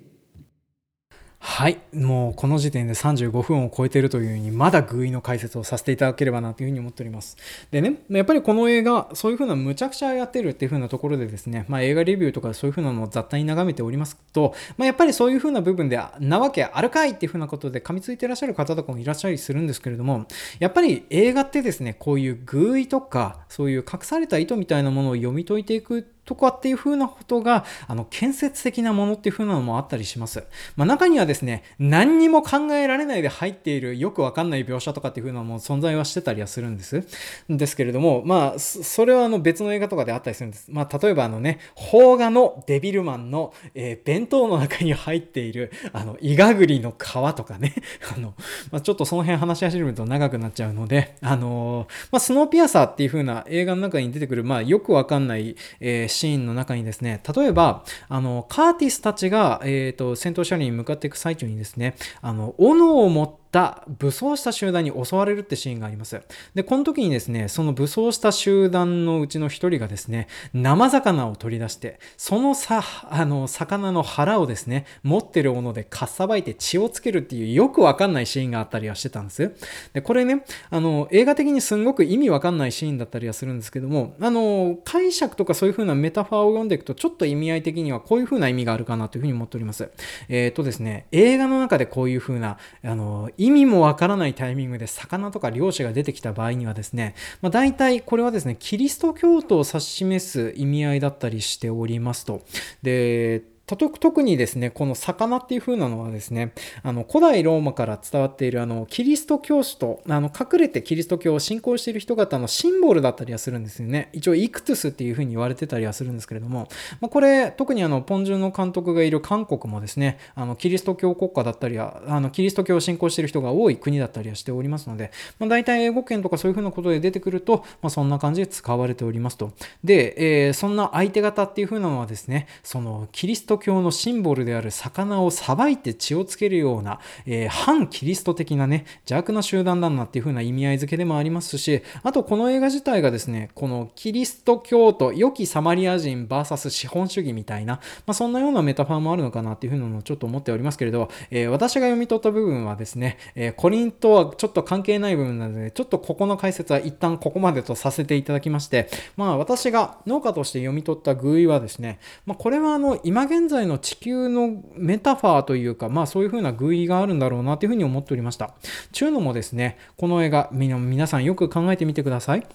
[1.41, 1.79] はい。
[1.93, 7.37] もうこの時点で35分を超えてるというふうに、まだ偶意の解説をさせていただければなというふうに思っております。
[7.71, 20.25] でね、やっぱりこの映画、そういうふうな無茶苦茶やってるっていうふうなところでですね、まあ映画レビューとかそういうふうなのを雑多に眺めておりますと、まあやっぱりそういうふうな部分で、なわけあるかいっていうふうなことで噛みついてらっしゃる方とかもいらっしゃりするんですけれども、
[20.59, 30.43] やっぱり映画ってですね、こういう偶意とか、そういう隠された意図みたいなものを読み解いていくとかっていう風なことが、あの、建設的なものっていう風なのもあったりします。
[30.75, 37.03] まあ、中にはですね、何にも考えられないで入っているよくわかんない描写とかっていう風なのも存在はしてたりはするんです。
[37.49, 40.67] ですけれども、まあ、それはあの別の映画とかであったりするんです。
[40.69, 47.73] まあ、例えばあのね、邦画のデビルマンの、えー、弁当の中に入っている、あの、イガグリの皮とかね、
[48.15, 48.35] あの、
[48.71, 66.21] まあ、ちょっとその辺話し始めると長くなっちゃうので、あのー、まあ、スノーピアサーっていう風な映画の中に出てくる、まあ、よくわかんない、えーシーンの中にですね、例えば、あの、カーティスたちが、えっ、ー、と、戦闘車両に向かっていく最中にですね、あの、斧を持ってった武装した集団に襲われるってシーンがあります。
[66.53, 79.51] で、この時にですね、その武装した集団のうちの一人がですね、生魚を取り出して、そのさ、あの、魚の腹をですね、持ってるものでかっさばいて血をつけるっていうよくわかんないシーンがあったりはしてたんです。
[79.93, 89.89] で、これね、あの、映画的にすんごく意味わかんないシーンだったりはするんですけども、あの、解釈とかそういう風なメタファーを読んでいくと、ちょっと意味合い的にはこういう風な意味があるかなというふうに思っております。
[90.27, 102.41] えっ、ー、とですね、映画の中でこういう風な、あの、意味もわからないタイミングで魚とか漁師が出てきた場合にはですね、まあ、大体これはですね、キリスト教徒を指し示す意味合いだったりしておりますと。
[102.83, 103.41] で、
[103.75, 106.53] 特にですね、この魚っていう風なのはですね、
[106.83, 114.09] あの古代ローマから伝わっているあのキリスト教師とあの隠れてキリスト教を信仰している人々のシンボルだったりはするんですよね。
[114.13, 116.67] 一応イクトゥスっていう風に言われてたりはするんですけれども、
[117.01, 129.51] まあ、これ特にあのポンジュの監督がいる韓国もですね、あのキリスト教国家だったりは、あのキリスト教を信仰している人が多い国だったりはしておりますので、まあ、大体英語圏とかそういう風なことで出てくると、まあ、そんな感じで使われておりますと。
[129.83, 168.53] で、えー、そんな相手方っていう風なのはですね、そのキリスト教のシンボルである魚をさばいて血をつけるような、えー、反キリスト的なね、邪悪な集団だなっていう風な意味合い付けでもありますし、あとこの映画自体がですね、このキリスト教徒、良きサマリア人 VS 資本主義みたいな、まあ、そんなようなメタファーもあるのかなっていう風なのをちょっと思っておりますけれど、えー、私が読み取った部分はですね、えー、コリンとはちょっと関係ない部分なので、ちょっとここの解説は一旦ここまでとさせていただきまして、まあ私が農家として読み取った偶意はですね、まあ、これはあの今現在の地球のメタファーというか、まあそういう風な偶意があるんだろうなというふうに思っておりました。
[168.93, 172.47] ちゅうのもですね、この映画、皆さんよく考えてみてください。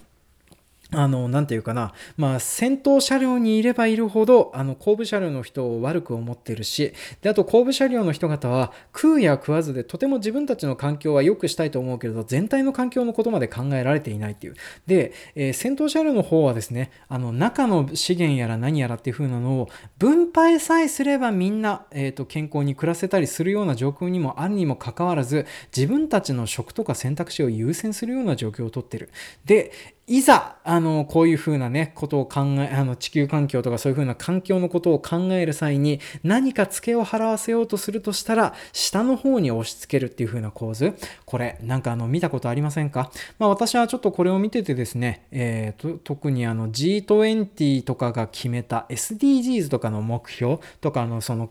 [0.97, 6.93] あの、なんていうかな、まあ、先頭車両にいればいるほど、あの、後部車両の人を悪く思ってるし、
[7.23, 14.55] で、あと後部車両の人方は、食うや食わずで、とても自分たちの環境は良くしたいと思うけれど、全体の環境のことまで考えられていないっていう。
[14.87, 19.69] で、えー、先頭車両の方はですね、あの、中の資源やら何やらっていう風なのを、
[19.99, 29.11] 分配さえすればみんな、えっ、ー、と、健康に暮らせたりするような状況にもあるにもかかわらず、自分たちの食とか選択肢を優先するような状況をとってる。
[29.45, 29.73] で、
[30.07, 40.93] いざ、あの、こういうふうなね、ことを考え、あの、地球環境とかそういうふうな環境のことを考える際に、何か付けを払わせようとするとしたら、下の方に押し付けるっていうふうな構図。
[41.25, 43.11] これ、なんかあの、見たことありませんか？
[43.39, 51.49] まあ私はちょっとこれを見ててですね、えー、と特にあの G20 とかが決めた SDGs とかの目標とかのその、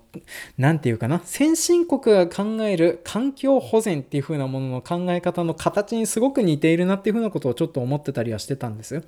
[0.59, 9.03] なんていうかな、先進国が考える環境保全っていうふうなものの考え方の形にすごく似ているなっていうふうなことをちょっと思ってたりはしてたんです。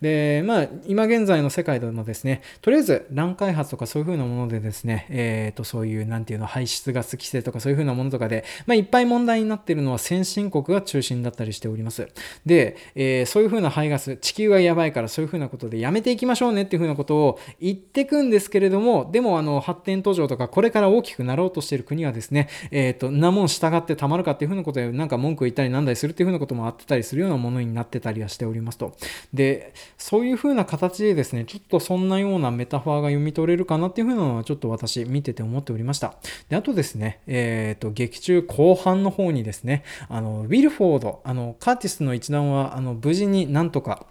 [0.00, 12.08] で、まあ、今現在の世界でもですね、とりあえず乱開発とかそういう風なものでですね、えっ、ー、と、そういう、なんていうの、排出ガス規制とかそういう風なものとかで、まあ、いっぱい問題になってるのは先進国が中心だったりしております。
[12.44, 28.96] で、えー、そういう風な排ガス、地球がやばいからそういう風なことでやめていきましょうねっていう風なことを言ってくんですけれども、でも、あの、発展途上とか、これから大きくなろうとしてる国はですね、えっ、ー、と、なもん従ってたまるかっていう風なことで、なんか文句言ったりなんだりするっていう風なこともあってたりするようなものになってたりはしておりますと。
[29.34, 36.14] で、そういう風な形でですね、ちょっとそんなようなメタファーが読み取れるかなっていう風なのはちょっと私見てて思っておりました。
[36.48, 44.06] で、あとですね、えっ、ー、と、劇中後半の方にですね、あの、ウィルフォード、あの、カーティスの一団は、あの、無事になんとか、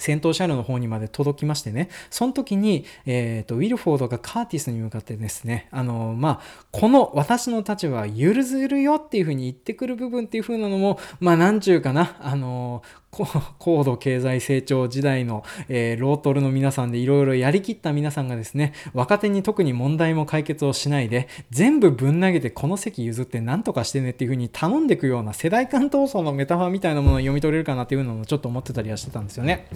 [0.00, 12.82] 先頭車両の方にまで届きましてね、その時に、えっ、ー、と、ウィルフォードがカーティスに向かってですね、あの、まあ、この私の立場は許せるよっていう風に言ってくる部分っていう風なのも、まあ、なんちゅうかな、あの、
[13.58, 29.66] 高度経済成長時代の、えー、ロートルの皆さんでいろいろやりきった皆さんがですね、若手に特に問題も解決をしないで、全部ぶん投げてこの席譲って何とかしてねっていう風に頼んでいくような世代間闘争のメタファーみたいなものを読み取れるかなっていうのもちょっと思ってたりはしてたんですよね。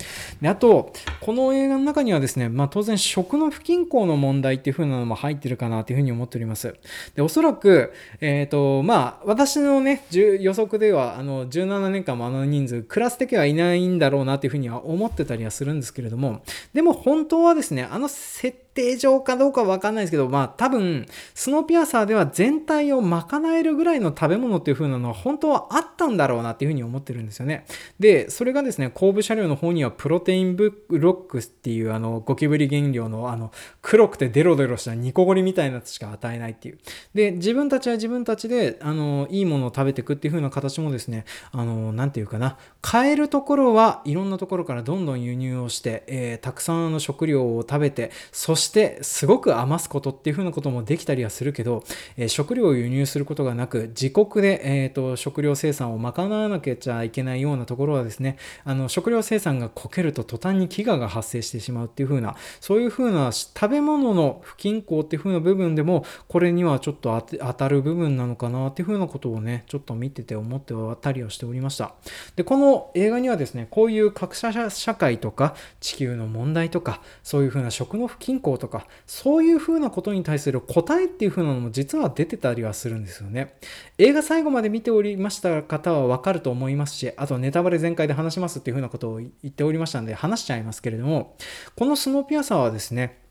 [0.40, 6.76] で、あと、この映画の中にはですね、まあ当然食の不均衡の問題っていう風なのも入ってるかなっていう風に思っております。
[7.16, 23.24] で、おそらく、えっ、ー、と、まあ私のね、予測では、あの、17年間もあの人数、クラス的はいないんだろうなっていうふうには思ってたりはするんですけれども、でも本当はですね、あの設定上かどうかわかんないですけど、まあ多分、スノーピアサーでは全体を賄
[23.56, 27.66] えるぐらいの食べ物っていう風なのは本当はあったんだろうなっていう風に思ってるんですよね。
[27.98, 33.52] で、それがですね、後部車両の方にはプロテインブロックスっていうあのゴキブリ原料のあの
[33.82, 36.78] 黒くてデロデロしたニコゴリみたいなやつしか与えないっていう。
[37.14, 51.84] で、自分たちは自分たちであのいいものを食べていくっていう風な形もですね、あの、なんていうかな、買えるところはいろんなところからどんどん輸入をして、えー、たくさんの食料を食べて、そしてしてすごく余すことっていうふうなこともできたりはするけど、
[52.16, 71.94] えー、食料を輸入することがなく、自国で、えーと、食料生産を賄わなきゃいけないようなところはですね、あの食料生産がこけると途端に飢餓が発生してしまうっていうふうな、そういうふうな食べ物の不均衡っていうふうな部分でも、これにはちょっと当たる部分なのかなっていうふうなことをね、ちょっと見てて思ってたりはしておりました。
[72.36, 83.54] で、この映画にはですね、こういう格差社会とか地球の問題とか、そういうふうな食の不均衡とか、そういうふうなことに対する答えっていうふうなのも実は出てたりはするんですよね。
[83.98, 91.36] 映画最後まで見ておりました方はわかると思いますし、あとネタバレ全開で話しますっていうふうなことを言っておりましたんで話しちゃいますけれども、
[91.76, 93.23] このスノーピアサーはですね、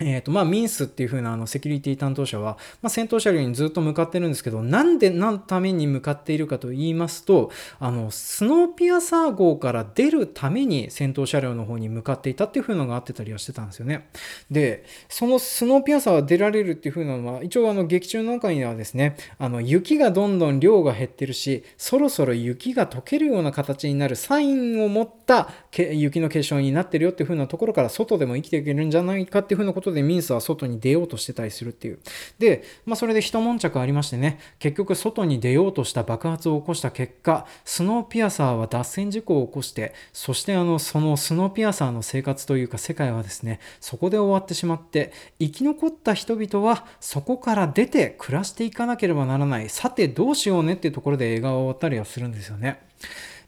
[0.00, 14.08] えっ、ー、と、まあ、ミンスっていう風なあのセキュリティ担当者は、まあ、戦闘車両にずっと向かってるんですけど、なんで何のために向かっているかと言いますと、あの、スノーピアサー号から出るために戦闘車両の方に向かっていたっていう風なのがあってたりはしてたんですよね。
[14.50, 32.00] で、そのスノーピアサーは出られるっていう風なのは、一応あの、劇中の中にはですね、あの、雪がどんどん量が減ってるし、そろそろ雪が溶けるような形になるサインを持った雪の結晶になってるよっていう風なところから外でも生きていけるんじゃないかっていう風なことでミンスは外に出ようとしてたりするっていう。
[32.38, 49.68] で、まあそれで一悶着ありましてね、結局外に出ようとした爆発を起こした結果、スノーピアサーは脱線事故を起こして、そしてあの、そのスノーピアサーの生活というか世界はですね、そこで終わってしまって、生き残った人々はそこから出て暮らしていかなければならない。
[49.68, 52.80] さてどうしようねっていうところで映画は終わったりはするんですよね。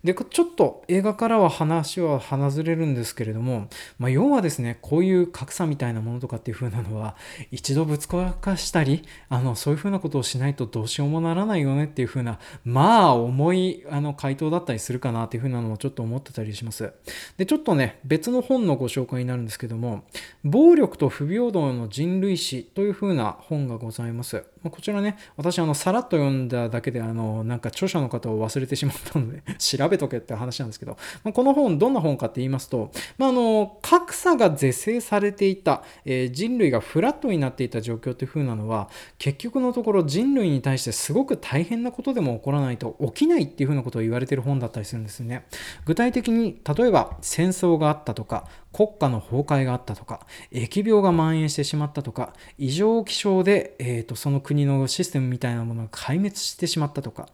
[0.04, 7.14] でちょっと映画からは話は離ずれるんですけれども、まあ、要はですねこういう格差みたいなものとかっていう風なのは
[7.52, 16.92] 一度ぶつかしたりあのそういう風なことをしないとどうしようもならないよねっていう風なまあ重いあの回答だったりするかなっていう風なのもちょっと思ってたりします。
[17.36, 20.02] でちょっとね別の本のご紹介になるんですけども
[20.42, 24.44] 「暴力と不平等の人類史」という風な本がございます。
[24.62, 38.88] まこちらね私あのさらっと読んだだけであのなんか著者の方を忘れてしまったので 調べとけって話なんですけど、まあ、この本どんな本かって言いますと、まあ、あの格差が是正されていた、えー、人類がフラットになっていた状況という風なのは
[39.18, 45.44] 結局のところ人類に対してすごく大変なことでも起こらないと起きないっていう風なことを言われている本だったりするんですよね。
[45.84, 57.28] 具体的に例えば戦争があったとか国家の崩壊があったとか疫病が蔓延してしまったとか異常気象で、えーと、その国のシステムみたいなものが壊滅してしまったとか。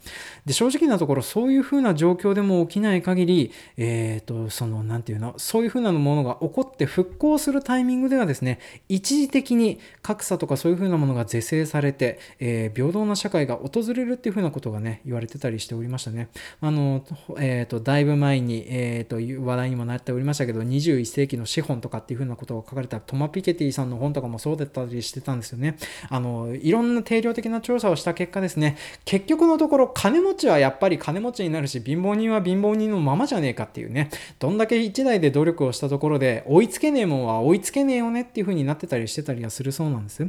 [0.46, 8.58] で正直なところそういうふうな状況でも起きない限り、えーと、その何て言うのそういうふうなものが起こって復興するタイミングではですね
[8.88, 16.28] 一時的に格差とかそういうふうなものが是正されて、えー、平等な社会が訪れるっていうふうなことがね言われてたりしておりましたね。
[16.60, 17.04] あの、
[17.38, 25.76] えーと、だいぶ前に、えー、と話題にもなっておりましたけど21世紀の資本とかっていうふうなことが書かれたトマ・ピケティさんの本とかもそうだったりしてたんですよね。
[26.08, 28.76] あのいろんな定量的な調査をした結果ですね。
[29.04, 34.10] 結局のところ金持ちはやっぱり金持ちになるし貧乏人は貧乏人のままじゃねえかっていうね。
[34.38, 40.26] どんだけ1台で努力をしたところで追いつけねえもんは追いつけねえよねっていうふうになってたりしてたりはするそうなんです。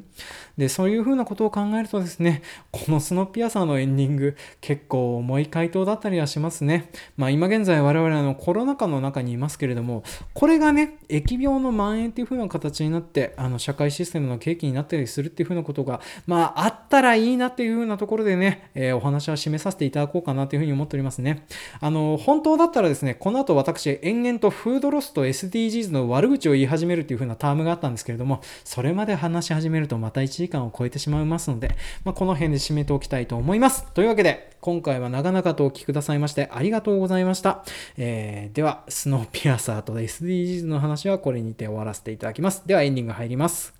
[0.60, 6.92] でそういう風なことを考えるとですねこのスノッピアサーのエンディング結構重い回答だったりはしますね。
[7.16, 10.04] まあ今現在我々のコロナ禍の中にいますけれども
[10.34, 21.46] これがね疫病の蔓延っていう風な形になってあの社会システムの契機になったりするっていう風なことがまああったらいいなっていう風なところでね、えー、お話は締めさせていただこうかなという風に思っておりますね。
[21.80, 37.64] あの本当だったらですねこの後私延々とフードロスと SDGs の悪口を言い始めるっていう風なタームがあったんですけれどもそれまで話し始めるとまた1時間を超えてしまいますので、まあ、この辺で締めておきたいと思いますというわけで今回は長々とお聞きくださいましてありがとうございました。
[37.98, 42.64] えー、では、スノーピアサーと SDGs の話はこれにて終わらせていただきます。
[42.66, 43.79] ではエンディング入ります。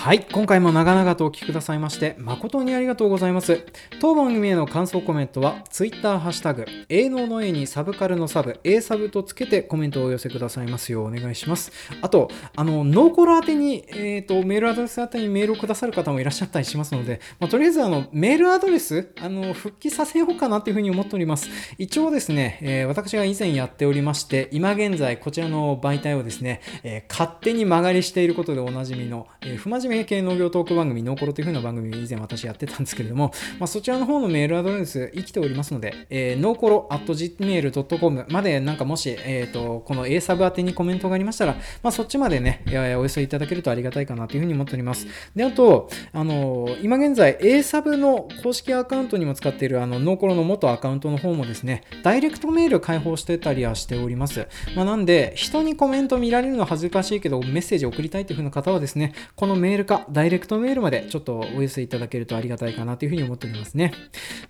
[0.00, 3.66] はい、今回も長々とお聞きくださいまして誠にありがとうございます。
[4.00, 11.70] 当番組への感想コメントは Twitter ハッシュタグ、営農の A にサブカルのサブ、A サブとつけてコメントをお寄せくださいますようお願いします。
[12.00, 21.50] あと、あの、ノーコロ宛てに、えっ、ー、と、メールアドレス宛てにメールをくださる方もいらっしゃったりしますので、まあ、とりあえずあの、メールアドレス、あの、復帰させようかなというふうに思っております。
[21.76, 45.06] 一応ですね、えー、私が以前やっておりまして、今現在こちらの媒体をですね、えー、勝手に曲がりしていることでおなじみの、えー、不真面目系農業トーク番組、ノーコロという風な番組を以前私やってたんですけれども、 まあ、そちらの方のメールアドレス生きておりますので、えー、ノーコロ at gmail.com までなんかもし、えっ、ー、と、この A サブ宛てにコメントがありましたら、まあ、そっちまでね、お寄せいただけるとありがたいかなというふうに思っております。
[45.34, 54.46] で、あと、あのー、今現在 A サブの公式アカウントにも使っているあのノーコロの元アカウントの方もですね、ダイレクトメール開放してたりはしております。
[54.74, 63.92] まあ、なんで、人にコメント見られるのは恥ずかしいけど、メッセージ送りたいという風な方はですね、このメールか、ダイレクトメールまでちょっとお寄せいただけるとありがたいかなというふうに思っておりますね。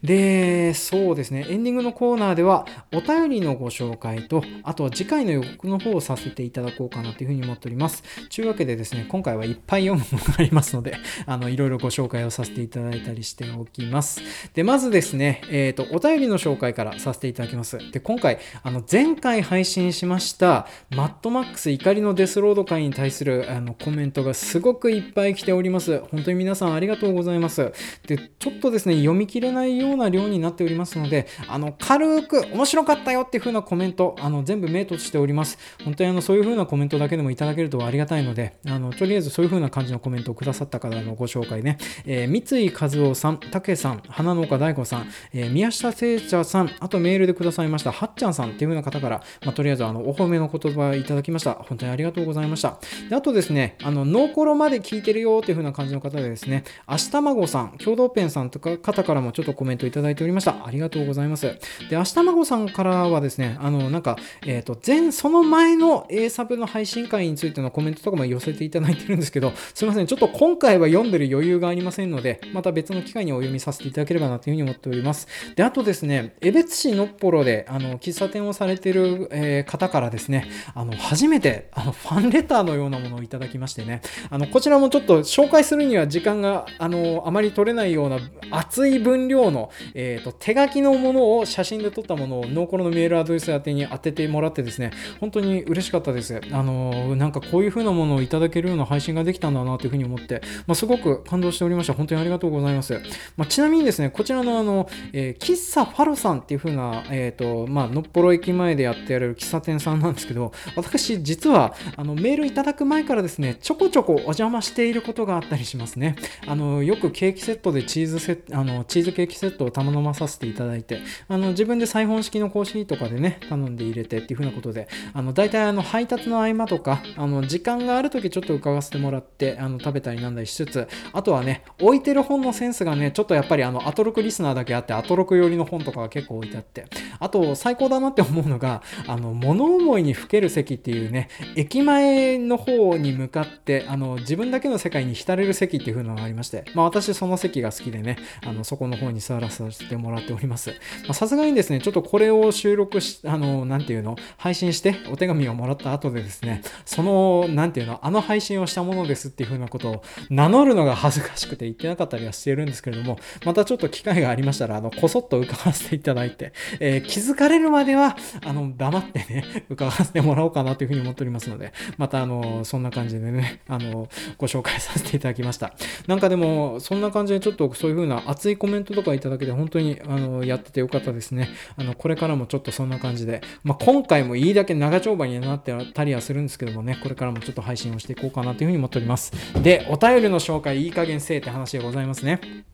[0.02, 8.02] で、そうですね、エンディングのコーナーでは、お便りのご紹介と、あとは次回の予告の方をさせていただこうかなというふうに思っております。
[8.28, 14.22] というわけでですね、今回はいっぱい読むものがありますので、 あの、いろいろご紹介をさせていただいたりしておきます。
[14.54, 17.78] で、まずですね、えっ、ー、と、お便りの紹介からさせていただきます。
[17.92, 26.00] で、今回、あの、前回配信しました、マッドマックス怒りのデスロード会に対するあのコメントがすごくいっぱい来ております。
[26.10, 27.72] 本当に皆さんありがとうございます。
[28.06, 35.58] で、ちょっとですね、読み切れないような量になっておりますので、あの、軽く面白かったよっていう風なコメント、あの、全部目としております。
[35.84, 51.54] 本当にあの、そういう風なコメントだけでもいただけるとありがたいので、あの、とりあえずそういう風な感じのコメントをくださった方のご紹介ね、えー、三井和夫さん、竹さん、花農家大悟さん、えー、宮下聖茶さん、あとメールでくださいました、はっちゃんさんっていう風な方から、まあ、とりあえずあの、お褒めの言葉いただきました。
[51.54, 52.78] 本当にありがとうございました。
[53.08, 60.64] であとですね、あの、ノーコロまで聞いててるよっていう風な感じの方でですね、明日卵さん、共同ペンさんとか方からもちょっとコメントいただいておりました。
[60.64, 61.46] ありがとうございます。
[61.46, 75.26] で、明日孫さんからはですね、あの、なんか、えっ、ー、と、前、その前の A サブの配信会についてのコメントとかも寄せていただいてるんですけど、すいません、ちょっと今回は読んでる余裕がありませんので、また別の機会にお読みさせていただければなというふうに思っております。
[75.56, 88.18] で、あとですね、江別市のっぽろで、あの、喫茶店をされてる、えー、方からですね、あの、初めて、あの、ファンレターのようなものをいただきましてね、あの、こちらもちょょっと紹介するには時間があのあまり取れないような
[88.50, 96.40] 厚い分量の、えーと、手書きのものを写真で撮ったものをノーコロのメールアドレス宛てに当ててもらってですね本当に嬉しかったです。
[96.52, 101.94] あのなんかこういう風なものをいただけるような配信ができたんだなというふうに思って、まあ、すごく感動しておりました。
[101.94, 103.00] 本当にありがとうございます、
[103.36, 116.16] まあ、ちなみにですねこちらのあの、えー、喫茶ファロさんっていう風なえっ、ー、とまあのっぽろ駅前でやってやれる喫茶店さんなんですけど私実はあのメールいただく前からですねちょこちょこお邪魔していることがあったりしますね。
[116.46, 136.86] あのよくケーキセットでチーズセあのチーズケーキセットを頼まさせていただいてあの自分でサイフォン式のコーヒーとかでね頼んで入れてっていう風なことであの大体あの配達の合間とかあの時間がある時ちょっと伺わせてもらってあの食べたりなんだりしつつあとはね置いてる本のセンスがねちょっとやっぱりあのアトロクリスナーだけあってアトロク寄りの本とかが結構置いてあって
[137.18, 150.72] あと最高だなって思うのがあの物思いにふける席っていうね駅前の方に向かってあの自分だけの世界に浸れる席っていう風なのがありましてまあ私その席が好きでねあのそこの方に座らさせてもらっております。
[151.12, 174.08] さすがにですねちょっとこれを収録しあの何て言うの配信してお手紙をもらった後でですねその何て言うのあの配信をしたものですっていう風なことを名乗るのが恥ずかしくて言ってなかったりはしてるんですけれどもまたちょっと機会がありましたらあのこそっと伺わせていただいて、えー、気づかれるまではあの黙ってね伺わせてもらおうかなというふうに思っておりますのでまたあのそんな感じでねあの
[174.38, 175.72] ご紹介紹介させていただきました。
[176.06, 181.48] なんかでもそんな感じでちょっとそういう風な熱いコメントとかいただけて本当にあのやっててよかったですね。
[181.76, 189.32] あのこれからもちょっとそんな感じで、まあ、今回もいいだけ長丁場になってたりはするんですけどもねこれからもちょっと配信をしていこうかなというふうに思っております。
[189.62, 192.69] でお便りの紹介いい加減せえって話でございますね。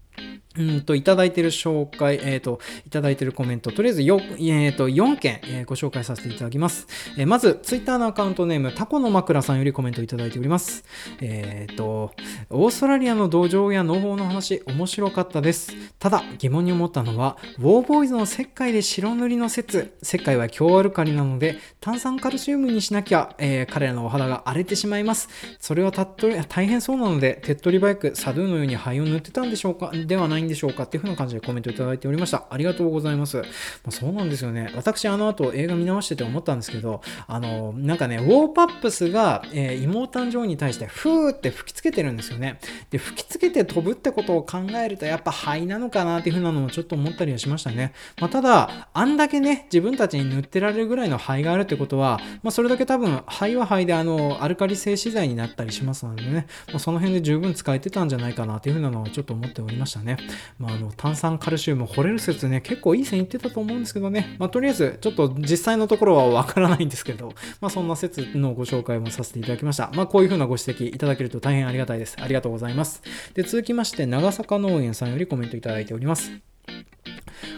[0.59, 6.87] うんと、いただいている紹介、えっ、ー、と、いただいているコメント、とりあえずよ、えっ、ー、と、4件、えー、ご紹介させていただきます。
[7.17, 10.85] えー、まず、ツイッターのアカウントネーム、タコの枕さんよりコメントいただいております。
[11.21, 12.13] えっ、と、
[12.51, 15.73] オーストラリアの土壌や農法の話、面白かったです。
[15.99, 25.29] ただ、疑問に思ったのは、ウォーボーイズの石灰で白塗りの説、石灰は強アルカリなので、炭酸カルシウムにしなきゃ、え彼らのお肌が荒れてしまいます。
[25.61, 29.91] それはたっとり大変そうなので、手っ取り早くサドゥーのように灰を塗ってたんでしょうか？
[29.93, 32.45] ではないんでしょうかっていう風な感じでコメントいただいておりました。
[32.51, 33.39] ありがとうございます。
[33.39, 33.45] ま
[33.89, 34.73] あ、そうなんですよね。
[34.75, 42.59] 私、あの後映画見直してて思ったんですけど、あの、なんかね、ウォーパップスが、えー、妹誕生に対してふーって吹きつけてるんですよね。
[42.91, 47.93] で、吹きつけて飛ぶってことを考えると、やっぱ灰なのかなっていう風なのもちょっと思ったりはしましたね。
[48.21, 60.17] まあ、ただ、あんだけね、自分たちに塗ってられるぐらいの灰があるってことは、まあ、それだけ多分、灰は灰で、あの、アルカリ性資材になったりしますのでね、まあ、その辺で十分使えてたんじゃないかなっていう風なのをちょっと思っておりましたね。
[60.59, 64.37] まあ、あの、炭酸カルシウム掘れる説ね、結構いい線いってたと思うんですけどね。
[64.39, 69.91] まあ、とりあえず、ちょっと実際のところはわからないんですけど、まあ、そんな説のご紹介もさせていただきました。
[69.95, 72.17] まあ、こういうふうなご指摘いただけると大変ありがたいです。
[72.21, 73.03] ありがとうございます。
[73.35, 76.56] で、続きまして、長坂農園さんよりコメントいただいております。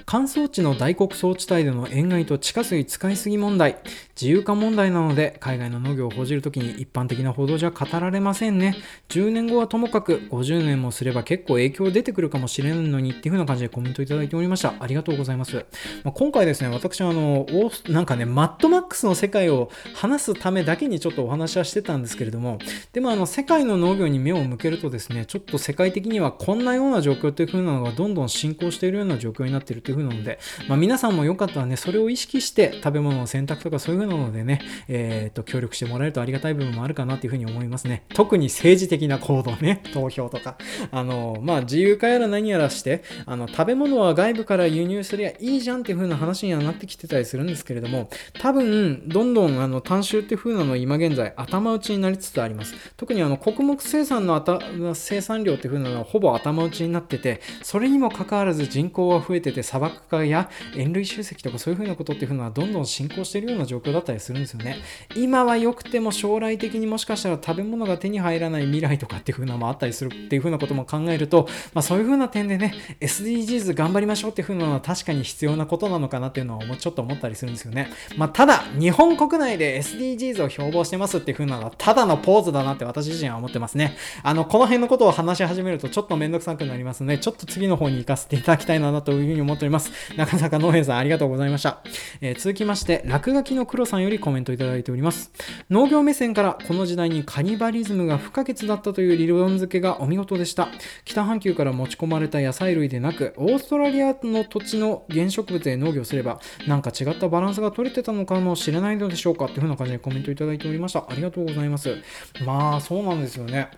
[0.06, 3.78] 乾燥地の大穀倉地帯での塩害と地下水使いすぎ問題。
[4.20, 8.76] 自由化問題なので海外の農業を報じるときに一般的な報道じゃ語られませんね。
[9.08, 14.74] 10年後はともかく50年もすれば結構影響出てくるかもしれんのにっていう風な感じでコメントいただいておりました。
[14.80, 15.56] ありがとうございます、
[16.04, 17.46] まあ、今回ですね私はあの
[17.88, 22.58] なんかねマッドマックスの世界を話すためだけにちょっとお話はしてたんですけれども
[22.92, 30.38] でもあの世界の農業に目を向けるとですねちょっと世界的にはこんなような状況という風なのがどんどん進行しているような状況になっているという風なので、
[30.68, 38.04] まあ、皆さんもよかったらね、それを意識して食べ物の選択とかそういう風なのでね、えー、と、協力してもらえるとありがたい部分もあるかなっていう風に思いますね。
[38.14, 40.58] 特に政治的な行動ね、 投票とか。
[40.90, 48.10] あの、まあ、自由化やら何やらして、あの、食べ物は外部から輸入すりゃいいじゃんっていう風な話にはなってきてたりするんですけれども、
[48.40, 52.74] 多分、どんどん、あの、単収っていう風なの今現在、頭打ちになりつつあります。
[52.96, 64.78] 特にあの、穀物生産の生産量っていう風なのはほぼ頭打ちになってて、それにもかかわらず人口は増えてて、砂漠化や塩類集積とかそういう風なことっていうのはどんどん進行しているような状況だったりするんですよね。
[65.16, 77.90] 今は良くても将来的にもしかしたら食べ物が手に入らない未来とかっていう風なのもあったりするっていう風なことも考えると、まあ、そういう風な点でね、SDGs 頑張りましょうっていう風なのは確かに必要なことなのかなっていうのはちょっと思ったりするんですよね。
[78.16, 83.96] まあ、ただ、日本国内で SDGs を標榜してますっていう風なのはただのポーズだなって私自身は思ってますね。
[84.22, 89.90] あの、この辺のことを話し始めるとちょっとめんどくさくなりますので、ちょっと次の方に行かせていただきたいなという風に思います思っております。
[90.16, 91.82] なかなか農園さんありがとうございました。
[92.20, 95.32] えー、続きまして、落書きの黒さんよりコメントいただいております。
[95.70, 100.68] 農業目線からこの時代にカニバリズムが不可欠だったという理論付けがお見事でした。
[101.04, 111.06] 北半球から持ち込まれた野菜類でなく、オーストラリアの土地の原植物で農業すれば、なんか違ったバランスが取れてたのかもしれないのでしょうかっていう風な感じでコメントいただいておりました。
[111.08, 111.96] ありがとうございます。
[112.44, 113.68] まあ、そうなんですよね。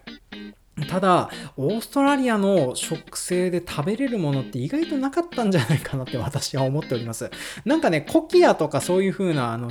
[0.89, 7.31] ただ、オーストラリアの食性で食べれるものって意外となかったんじゃないかなって私は思っております。
[7.65, 9.71] なんかね、コキアとかそういう風な、あの、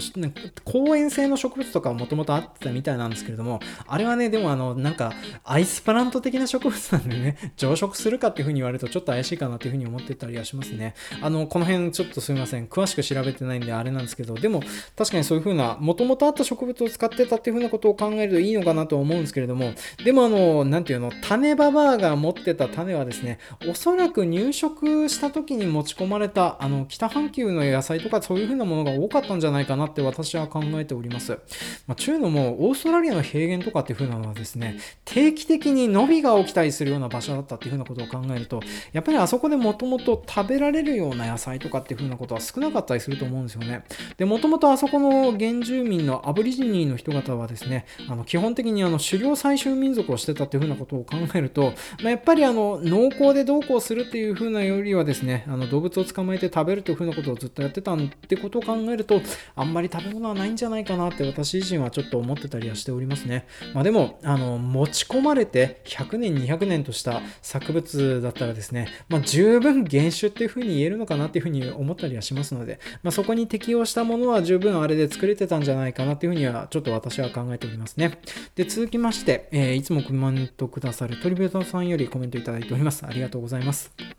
[0.64, 10.95] 公園性の植物とかもともとあってたみたいなんですけれども、あれはね、でもあの、なんか、アイスプラント的な植物なんでね、増殖するかっていう風に言われるとちょっと怪しいかなっていう風に思ってたりはしますね。
[11.22, 12.68] あの、この辺ちょっとすみません。
[12.68, 14.62] 詳しく調べてないんであれなんですけど、でも
[14.95, 31.39] 確かにそういう風な、もともとあった植物を使ってたっていう風なことを考えるといいのかなと思うんですけれども、でもあの、なんていうの、種ババアが持ってた種はですね、おそらく入植した時に持ち込まれた、あの、北半球の野菜とかそういう風なものが多かったんじゃないかなって私は考えております。
[31.88, 38.62] まあ、ちゅうのも、オーストラリアの平原とかっていう風なのはですね、定期的に伸びが起きたりするような場所だったっていう風なことを考えると、
[38.93, 43.84] やっぱりあそこでもともと食べられるような野菜とかっていう風なことは少なかったりすると思うんですよね。
[44.18, 59.22] で、もともとあそこの原住民のアブリジニーの人方はですね、あの基本的にあの狩猟採集民族をしてたっていう風なことを考えると、まあ、やっぱりあの農耕でどうこうするっていう風なよりはですねあの動物を捕まえて食べるという風なことをずっとやってたんってことを考えると
[59.56, 63.46] あんまり食べ物はないんじゃないかなって私自身はちょっと思ってたりはしておりますね。
[63.74, 78.20] まあ、でもあの持ち込まれて100年200年とした作物だったらですね、まあ、十分原種っていう風に言えるのかなっていう風に思ったりはしますので、まあ、そこに適応したものは十分あれで作れてたんじゃないかなっていう風にはちょっと私は考えておりますね。
[78.56, 83.05] で続きまして、えー、いつもコメントくださるトリビュートさんよりコメントいただいております。
[83.05, 84.18] ありがとうございます。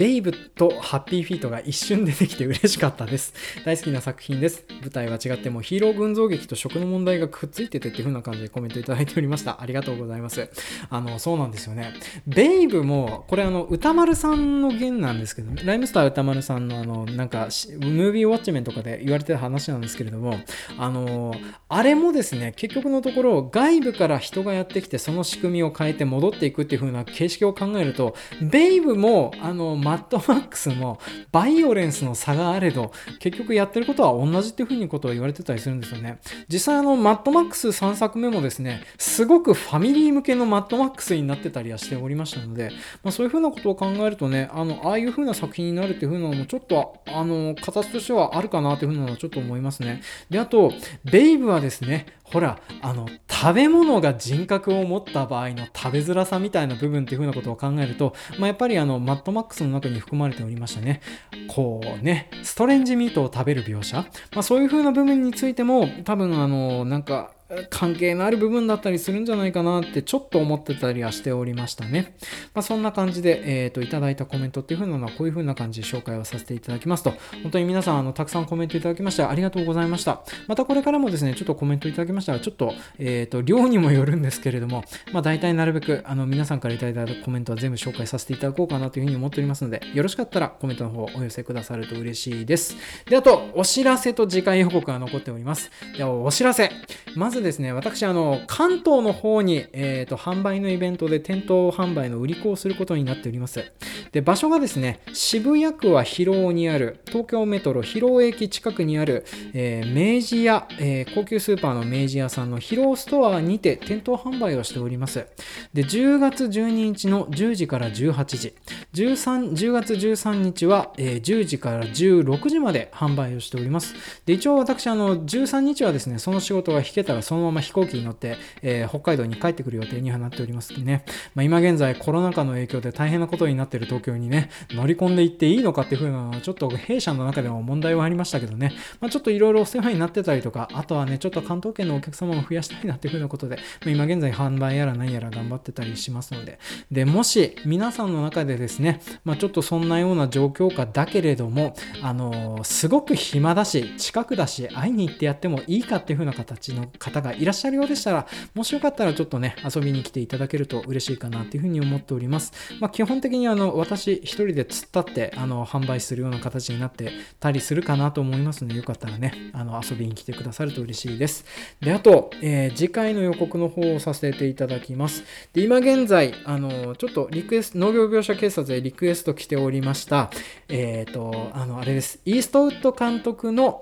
[0.00, 3.34] ベイブとハッピーフィートが一瞬出てきて嬉しかったです。
[3.66, 4.64] 大好きな作品です。
[4.80, 9.60] 舞台は違ってもヒーロー群像劇と食の問題がくっついててっていう風な感じでコメントいただいておりました。
[9.60, 10.48] ありがとうございます。
[10.88, 11.92] あの、そうなんですよね。
[12.26, 17.48] ベイブも、これあの、歌丸さんの弦なんですけど、ライムスター歌丸さんのあの、なんか、
[17.80, 20.38] ムービーウォッチメンとかで言われてた話なんですけれども、
[20.78, 21.34] あの、
[21.68, 31.00] あれもですね、結局のところ、外部から人がやってきて、その仕組みを変えて戻っていくっていう風な形式を考えると、ベイブも、あの、マッドマックスも
[31.32, 36.20] バイオレンスの差があれど結局やってることは同じっていうふうにことを言われてたりするんですよね。
[36.46, 42.70] 実際あのマッドマックス3作目もですねすごくファミリー向けのマッドマックスになってたりはしておりましたので、
[43.02, 50.02] まあ、そういうふうなことを考えるとねあのああいうふうな作品になるっていうふうなのもちょっとあの形としてはあるかなというふうなのはちょっと思いますね。
[50.30, 50.72] であと
[51.02, 61.00] ベイブはですねほらあの食べ物が人格を持った場合の食べづらさみたいな部分っていう風なことを考えると、まあ、やっぱりあのマッドマックスの中に含まれておりましたね。
[61.48, 63.96] こうねストレンジミートを食べる描写、
[64.32, 67.32] まあ、そういう風な部分についても多分あのなんか
[67.70, 72.14] 関係のある部分だったりするんじゃないかなってちょっと思ってたりはしておりましたね。
[72.54, 80.22] まあ、そんな感じで、えっ、ー、と、いただいたコメントっていう風なのはこういう風な感じで紹介をさせていただきますと、本当に皆さん、あの、たくさんコメントいただきましてありがとうございました。
[80.46, 92.76] またこれからもですね、ちょっとコメントいただきましたら、ちょっと、えっ、ー、と、量にもよるんですけれども、まあ、大体なるべく、あの、皆さんからいただいたコメントは全部紹介させていただこうかなという風に思っておりますので、よろしかったらコメントの方お寄せくださると嬉しいです。
[93.06, 95.70] で、あと、お知らせと次回予告が残っております。
[95.96, 96.70] では、お知らせ。
[97.16, 103.64] まずですね、私、あの、関東の方に、えーと、販売のイベントで店頭販売の売り子をすることになっております。
[104.12, 109.24] で場所がですね、渋谷区は広尾にある、東京メトロ広尾駅近くにある、
[109.54, 115.26] えー、明治屋、えー、高級スーパーの明治屋さんの広尾ストアにて店頭販売をしております。
[115.72, 118.54] で10月12日の10時から18時、
[118.94, 123.94] 13 10月13日は、えー、10時から16時まで販売をしております。
[124.26, 131.04] で一応私、あの13日はですね、その仕事が引けたらそのまま飛行機に乗って、えー、北海道に帰ってくる予定にはなっておりますね。
[131.36, 146.58] まあ、今現在コロナ禍の影響で大変なことになっている東京にね、乗り込んでいっていいのかっていう風なのはちょっと弊社の中でも問題はありましたけどね、まあ、ちょっといろいろお世話になってたりとか、あとはね、ちょっと関東圏のお客様を増やしたいなっていう風なことで、まあ、今現在販売やら何やら頑張ってたりしますので、
[146.90, 162.52] で、もし皆さんの中でですね、まあ、ちょっとそんなような状況下だけれども、あのー、すごく暇だし、近くだし、会いに行ってやってもいいかっていう風な形の方がいらっしゃるようでしたら、もしよかったらちょっとね、遊びに来ていただけると嬉しいかなっていうふうに思っております。
[162.80, 171.44] まあ、基本的にあの、私一人で突っ立って、あの、販売するような形になってたりするかなと思いますので、よかったらね、あの、遊びに来てくださると嬉しいです。
[171.80, 175.24] で、あと、えー、次回の予告の方をさせていただきます。
[175.52, 180.30] で、今現在、あの、ちょっとリクエスト、農業描写警察でリクエスト来ておりました、
[180.68, 182.20] えっ、ー、と、あの、あれです。
[182.24, 183.80] イーストウッド監督の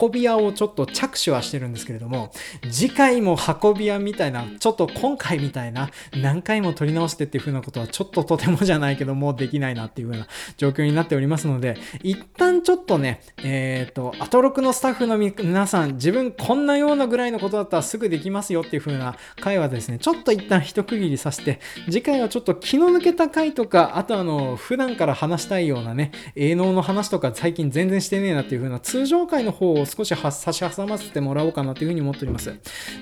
[0.00, 2.32] 運び屋をちょっと着手はしてるんですけれども、
[2.70, 32.54] 次回も運び屋みたいな、ちょっと今回みたいな、何回も撮り直してっていう風なことはちょっととてもじゃないけどもうできないなっていう風な状況になっておりますので、一旦ちょっとね、えっ、ー、と、アトロクのスタッフの皆さん、自分こんなようなぐらいのことだったらすぐできますよっていう風な回はですね、ちょっと一旦一区切りさせて、次回はちょっと気の抜けた回とか、あとあの、普段から話したいようなね、営農の話とか最近全然してねえなっていう風な通常回の方を少し差し挟ませてもらおうかなという風に思っております。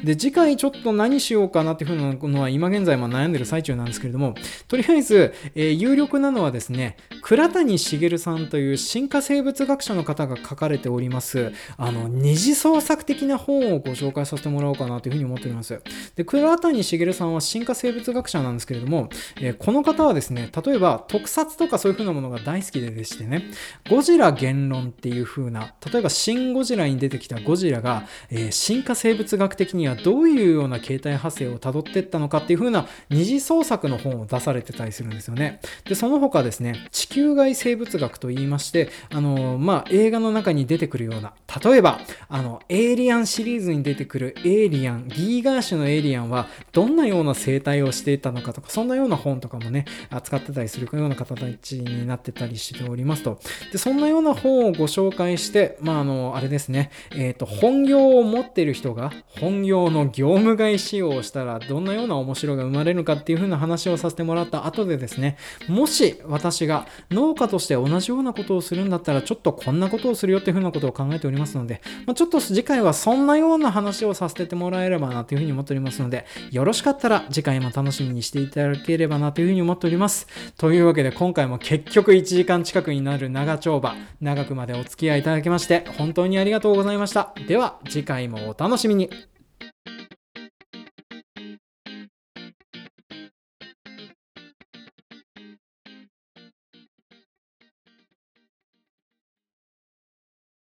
[0.03, 4.35] で、次回ちょっと何しようかなっていう風なのは今現在も悩んでる最中なんですけれども、
[4.69, 15.81] とりあえず、えー、有力なのはですね、倉谷茂さんという進化生物学者の方が書かれております、あの、二次創作的な本をご紹介させてもらおうかなという風に思っております。
[16.17, 19.09] で、倉谷茂さんは進化生物学者なんですけれども、
[19.41, 23.45] えー、この方はですね、例えば特撮とかそういう風なものが大好きででしてね、
[23.91, 35.61] ゴジラ言論っていう風な、例えばシン・ゴジラに出てきたゴジラが、えー、進化生物学的にはどういうような形態派生をたどっていったのかっていう風な二次創作の本を出されてたりするんですよね。
[35.85, 41.33] で、その他ですね、地球外生物学と言いまして、あのー、まあ、映画の中に出てくるような、
[41.63, 53.41] 例えば、あの、エイリアンシリーズに出てくるエイリアン、ギーガー種のエイリアンはどんなような生態をしていたのかとか、そんなような本とかもね、扱ってたりするような形になってたりしておりますと。
[53.73, 65.37] で、そんなような本をご紹介して、まあ、あの、あれですね、えっ、ー、と、本業を持ってる人が、本業の業務外使用をしたら、どんなような面白が生まれるかっていう風な話をさせてもらった後でですね、
[65.69, 80.27] もし私が農家として同じようなことをするんだったら、ちょっとこんなことをするよっていう風なことを考えておりますので、まあ、ちょっと次回はそんなような話をさせてもらえればなという風に思っておりますので、よろしかったら次回も楽しみにしていただければなという風に思っております。
[80.57, 87.33] というわけで今回も結局1時間近くになる長丁場、長くまでお付き合いいただきまして、本当にありがとうございました。
[87.47, 89.11] では次回もお楽しみに。